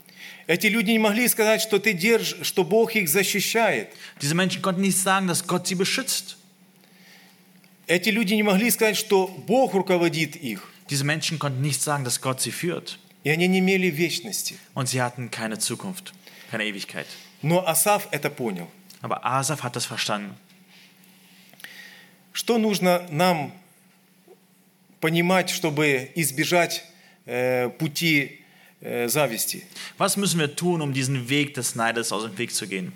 Эти 0.47 0.67
люди 0.67 0.91
не 0.91 0.99
могли 0.99 1.29
сказать, 1.29 1.61
что, 1.61 1.79
ты 1.79 1.93
держ, 1.93 2.37
что 2.43 2.65
Бог 2.65 2.95
их 2.95 3.09
защищает. 3.09 3.89
Diese 4.21 4.35
Menschen 4.35 4.63
konnten 4.63 4.81
nicht 4.81 4.99
sagen, 4.99 5.27
dass 5.27 5.47
Gott 5.47 5.67
sie 5.67 5.75
beschützt. 5.75 6.37
Эти 7.87 8.11
люди 8.11 8.35
не 8.35 8.43
могли 8.43 8.71
сказать, 8.71 8.97
что 8.97 9.27
Бог 9.27 9.75
руководит 9.75 10.37
их. 10.37 10.63
Diese 10.89 11.05
Menschen 11.05 11.39
konnten 11.39 11.63
nicht 11.63 11.83
sagen, 11.83 12.05
dass 12.05 12.21
Gott 12.21 12.41
sie 12.41 12.53
führt. 12.53 12.99
И 13.25 13.31
они 13.31 13.47
не 13.49 13.59
имели 13.61 13.89
вечности. 13.91 14.57
Und 14.75 14.89
sie 14.89 15.01
hatten 15.01 15.31
keine 15.31 15.59
Zukunft, 15.59 16.13
keine 16.51 16.65
Ewigkeit. 16.65 17.07
Но 17.43 17.67
Асав 17.67 18.09
это 18.13 18.31
понял. 18.31 18.69
Aber 19.01 19.25
Asaf 19.25 19.63
hat 19.63 19.75
das 19.75 19.85
verstanden. 19.85 20.37
Что 22.33 22.59
нужно 22.59 23.07
нам 23.11 23.53
понимать, 25.03 25.51
чтобы 25.51 26.11
избежать 26.15 26.85
э, 27.27 27.69
пути 27.71 28.41
э, 28.81 29.09
зависти? 29.09 29.65
Was 29.99 30.17
müssen 30.17 30.39
wir 30.41 30.55
tun, 30.57 30.81
um 30.81 30.95
diesen 30.95 31.29
Weg 31.29 31.55
des 31.55 31.75
Neides 31.75 32.13
aus 32.13 32.23
dem 32.23 32.39
Weg 32.39 32.55
zu 32.55 32.67
gehen? 32.67 32.93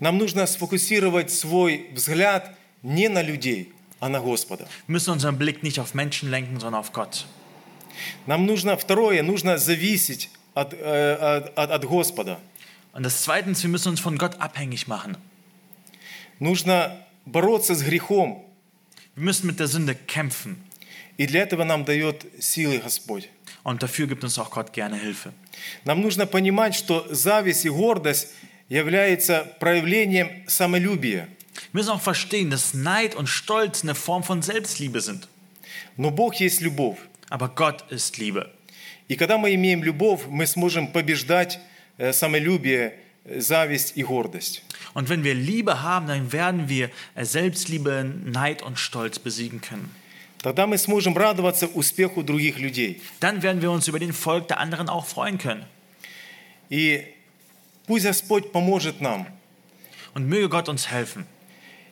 Нам 0.00 0.18
нужно 0.18 0.44
сфокусировать 0.46 1.30
свой 1.30 1.86
взгляд 1.94 2.58
не 2.82 3.08
на 3.08 3.22
людей, 3.22 3.72
а 4.00 4.08
на 4.08 4.18
Господа. 4.20 4.66
Wir 4.88 4.92
müssen 4.92 5.12
unseren 5.12 5.38
Blick 5.38 5.62
nicht 5.62 5.78
auf 5.78 5.94
Menschen 5.94 6.28
lenken, 6.30 6.58
sondern 6.58 6.80
auf 6.80 6.92
Gott. 6.92 7.24
Нам 8.26 8.44
нужно, 8.46 8.76
второе, 8.76 9.22
нужно 9.22 9.58
зависеть 9.58 10.30
от, 10.54 10.74
э, 10.74 11.14
от, 11.14 11.56
от- 11.56 11.70
от 11.70 11.84
Господа. 11.84 12.40
Und 12.92 13.04
das 13.04 13.22
Zweitens, 13.22 13.62
wir 13.62 13.70
müssen 13.70 13.90
uns 13.90 14.00
von 14.00 14.18
Gott 14.18 14.40
abhängig 14.40 14.88
machen. 14.88 15.16
Нужно 16.40 16.96
бороться 17.24 17.74
с 17.76 17.82
грехом 17.82 18.44
Wir 19.14 19.24
müssen 19.24 19.46
mit 19.46 19.60
der 19.60 19.68
Sünde 19.68 19.94
kämpfen. 19.94 20.56
И 21.22 21.26
для 21.26 21.42
этого 21.42 21.62
нам 21.62 21.84
дает 21.84 22.26
силы 22.40 22.78
Господь. 22.78 23.28
Und 23.62 23.80
dafür 23.80 24.08
gibt 24.08 24.24
uns 24.24 24.40
auch 24.40 24.50
Gott 24.50 24.72
gerne 24.72 24.96
Hilfe. 24.98 25.32
Нам 25.84 26.00
нужно 26.00 26.26
понимать, 26.26 26.74
что 26.74 27.06
зависть 27.10 27.64
и 27.64 27.68
гордость 27.68 28.30
являются 28.68 29.46
проявлением 29.60 30.28
самолюбия. 30.48 31.28
Wir 31.72 31.80
müssen 31.80 31.90
auch 31.90 32.00
verstehen, 32.00 32.50
dass 32.50 32.74
Neid 32.74 33.14
und 33.14 33.28
Stolz 33.28 33.84
eine 33.84 33.94
Form 33.94 34.24
von 34.24 34.42
Selbstliebe 34.42 35.00
sind. 35.00 35.28
Но 35.96 36.10
Бог 36.10 36.34
есть 36.40 36.60
любовь. 36.60 36.98
Aber 37.28 37.50
Gott 37.50 37.84
ist 37.92 38.18
Liebe. 38.18 38.50
И 39.06 39.14
когда 39.14 39.38
мы 39.38 39.54
имеем 39.54 39.84
любовь, 39.84 40.22
мы 40.28 40.44
сможем 40.48 40.88
побеждать 40.88 41.60
э, 41.98 42.12
самолюбие, 42.12 42.94
э, 43.26 43.40
зависть 43.40 43.92
и 43.94 44.02
гордость. 44.02 44.64
Und 44.92 45.08
wenn 45.08 45.22
wir 45.22 45.34
Liebe 45.34 45.84
haben, 45.84 46.08
dann 46.08 46.32
werden 46.32 46.68
wir 46.68 46.90
äh, 47.14 47.24
Selbstliebe, 47.24 48.12
Neid 48.24 48.62
und 48.62 48.76
Stolz 48.76 49.20
besiegen 49.20 49.60
können. 49.60 50.01
Тогда 50.42 50.66
мы 50.66 50.76
сможем 50.76 51.16
радоваться 51.16 51.68
успеху 51.68 52.24
других 52.24 52.58
людей. 52.58 53.00
Dann 53.20 53.42
werden 53.42 53.62
wir 53.62 53.70
uns 53.70 53.86
über 53.86 54.00
den 54.00 54.08
Erfolg 54.10 54.48
der 54.48 54.58
anderen 54.58 54.88
auch 54.88 55.06
freuen 55.06 55.38
können. 55.38 55.64
И 56.68 57.06
пусть 57.86 58.04
Господь 58.04 58.50
поможет 58.50 59.00
нам 59.00 59.26
Und 60.14 60.28
möge 60.28 60.48
Gott 60.48 60.68
uns 60.68 60.90
helfen, 60.90 61.26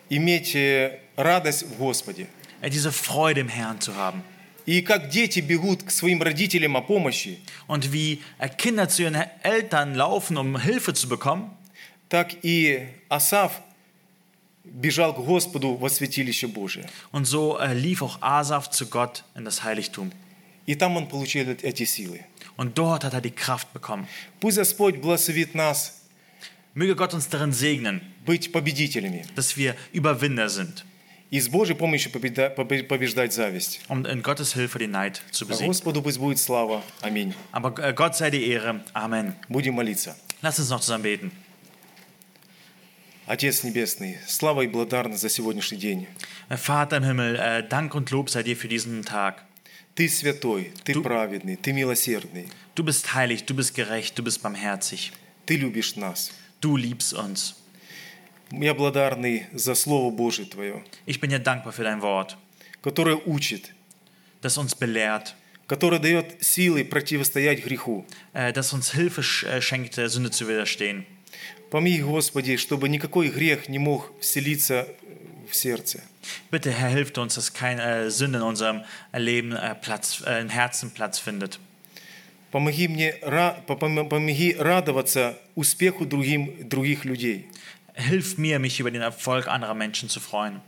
иметь 0.09 0.53
э, 0.53 0.99
радость 1.15 1.63
в 1.63 1.77
Господе. 1.77 2.27
äh, 2.61 2.69
diese 2.69 2.91
Freude 2.91 3.41
im 3.41 3.47
Herrn 3.47 3.79
zu 3.79 3.95
haben. 3.95 4.21
И 4.65 4.81
как 4.81 5.09
дети 5.09 5.39
бегут 5.39 5.83
к 5.83 5.91
своим 5.91 6.21
родителям 6.21 6.75
о 6.75 6.81
помощи, 6.81 7.39
Und 7.67 7.93
wie 7.93 8.21
äh, 8.37 8.49
Kinder 8.49 8.89
zu 8.89 9.03
ihren 9.03 9.15
Eltern 9.43 9.95
laufen, 9.95 10.35
um 10.37 10.59
Hilfe 10.59 10.93
zu 10.93 11.07
bekommen, 11.07 11.49
так 12.09 12.43
и 12.43 12.85
Асав 13.07 13.61
бежал 14.64 15.14
к 15.14 15.18
Господу 15.24 15.74
во 15.76 15.88
святилище 15.88 16.46
Божие. 16.48 16.88
und 17.12 17.24
so 17.26 17.58
äh, 17.58 17.72
lief 17.74 18.02
auch 18.02 18.20
Asaf 18.20 18.70
zu 18.70 18.86
Gott 18.86 19.24
in 19.36 19.44
das 19.44 19.62
Heiligtum. 19.64 20.10
И 20.66 20.74
там 20.74 20.96
он 20.96 21.06
получил 21.08 21.48
эти 21.62 21.84
силы. 21.84 22.24
Und 22.56 22.76
dort 22.76 23.04
hat 23.04 23.14
er 23.14 23.20
die 23.20 23.30
Kraft 23.30 23.72
bekommen. 23.72 24.08
Пусть 24.40 24.58
Господь 24.58 24.96
благословит 25.00 25.54
нас 25.54 26.02
Möge 26.74 26.94
Gott 26.96 27.14
uns 27.14 27.28
darin 27.28 27.52
segnen, 27.52 28.00
быть 28.26 28.52
победителями 28.52 29.24
dass 29.34 29.56
wir 29.56 29.74
Überwinder 29.92 30.48
sind, 30.50 30.84
и 31.30 31.40
с 31.40 31.48
Божьей 31.48 31.74
помощью 31.76 32.10
победа- 32.12 32.52
побе- 32.54 32.82
побеждать 32.82 33.32
зависть. 33.32 33.80
um 33.88 34.04
in 34.04 34.22
Gottes 34.22 34.54
Hilfe 34.54 34.78
den 34.80 34.90
Neid 34.90 35.22
zu 35.30 35.44
А 35.44 35.48
besiegen. 35.48 35.68
Господу 35.68 36.02
пусть 36.02 36.18
будет 36.18 36.38
слава. 36.38 36.82
Аминь. 37.02 37.32
Aber 37.52 37.72
äh, 37.82 37.92
Gott 37.94 38.16
sei 38.16 38.30
die 38.30 38.46
Ehre. 38.50 38.80
Amen. 38.92 39.36
Будем 39.48 39.74
молиться. 39.74 40.16
Lass 40.42 40.58
uns 40.58 40.68
noch 40.70 40.80
zusammen 40.80 41.04
beten. 41.04 41.30
Отец 43.31 43.63
Небесный, 43.63 44.17
слава 44.27 44.63
и 44.63 44.67
благодарность 44.67 45.21
за 45.21 45.29
сегодняшний 45.29 45.77
день. 45.77 46.05
Äh, 46.49 46.57
Vater 46.57 46.97
im 46.97 47.03
Himmel, 47.05 47.37
äh, 47.37 47.63
Dank 47.65 47.95
und 47.95 48.11
Lob 48.11 48.29
sei 48.29 48.43
dir 48.43 48.57
für 48.57 48.67
diesen 48.67 49.05
Tag. 49.05 49.45
Ты 49.95 50.09
святой, 50.09 50.73
ты 50.83 50.99
праведный, 51.01 51.55
ты 51.55 51.71
милосердный. 51.71 52.49
Du 52.75 52.83
bist 52.83 53.13
heilig, 53.13 53.45
du 53.45 53.53
bist 53.55 53.73
gerecht, 53.73 54.19
du 54.19 54.23
bist 54.23 54.41
barmherzig. 54.43 55.13
Ты 55.45 55.55
любишь 55.55 55.95
нас. 55.95 56.31
Du 56.59 56.75
liebst 56.75 57.13
uns. 57.13 57.55
Я 58.51 58.73
благодарный 58.73 59.45
за 59.53 59.75
Слово 59.75 60.11
Божие 60.11 60.45
Твое, 60.45 60.83
Ich 61.05 61.21
bin 61.21 61.29
dir 61.29 61.39
dankbar 61.39 61.71
für 61.71 61.83
dein 61.85 62.01
Wort, 62.01 62.35
которое 62.81 63.15
учит, 63.15 63.71
das 64.41 64.57
uns 64.57 64.75
belehrt, 64.75 65.35
которое 65.67 65.99
дает 65.99 66.43
силы 66.43 66.83
противостоять 66.83 67.63
греху. 67.63 68.05
äh, 68.33 68.51
das 68.51 68.73
uns 68.73 68.91
Hilfe 68.91 69.21
sch- 69.21 69.47
äh, 69.47 69.61
schenkt, 69.61 69.95
der 69.95 70.09
Sünde 70.09 70.31
zu 70.31 70.49
widerstehen. 70.49 71.05
Помоги, 71.70 72.00
Господи, 72.02 72.56
чтобы 72.56 72.88
никакой 72.88 73.28
грех 73.28 73.68
не 73.68 73.78
мог 73.78 74.12
вселиться 74.20 74.86
в 75.50 75.54
сердце. 75.56 76.00
Bitte, 76.50 76.70
Herr, 76.72 76.88
hilft 76.90 77.18
uns, 77.18 77.34
dass 77.34 77.52
keine 77.52 77.82
äh, 78.06 78.10
Sünde 78.10 78.38
in 78.38 78.44
unserem 78.44 78.82
Leben 79.12 79.52
äh, 79.52 79.74
Platz, 79.74 80.22
äh, 80.26 80.40
im 80.40 80.48
Herzen 80.48 80.90
Platz 80.92 81.18
findet. 81.18 81.58
Помоги 82.50 82.88
мне 82.88 83.14
ра- 83.22 83.56
пом- 83.66 84.08
помоги 84.08 84.54
радоваться 84.58 85.36
успеху 85.54 86.04
другим, 86.06 86.68
других 86.68 87.04
людей. 87.04 87.46
Hilf 87.94 88.38
mir, 88.38 88.58
mich 88.58 88.78
über 88.80 88.90
den 88.90 89.02
Erfolg 89.02 89.46
anderer 89.48 89.74
Menschen 89.74 90.08
zu 90.08 90.20
freuen. 90.20 90.60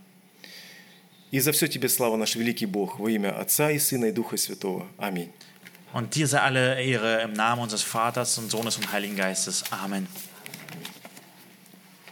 И 1.31 1.39
за 1.39 1.51
все 1.51 1.67
Тебе 1.67 1.89
слава, 1.89 2.17
наш 2.17 2.35
великий 2.35 2.65
Бог, 2.65 2.99
во 2.99 3.07
имя 3.09 3.37
Отца 3.39 3.69
и 3.71 3.77
Сына 3.79 4.05
и 4.05 4.11
Духа 4.11 4.35
Святого. 4.37 4.87
Аминь. 4.97 5.31
Und 5.93 6.15
dir 6.15 6.27
sei 6.27 6.39
alle 6.39 6.81
Ehre 6.81 7.21
im 7.21 7.33
Namen 7.33 7.61
unseres 7.63 7.83
Vaters 7.83 8.37
und 8.37 8.49
Sohnes 8.51 8.77
und 8.77 8.91
Heiligen 8.91 9.15
Geistes. 9.15 9.63
Amen. 9.71 10.07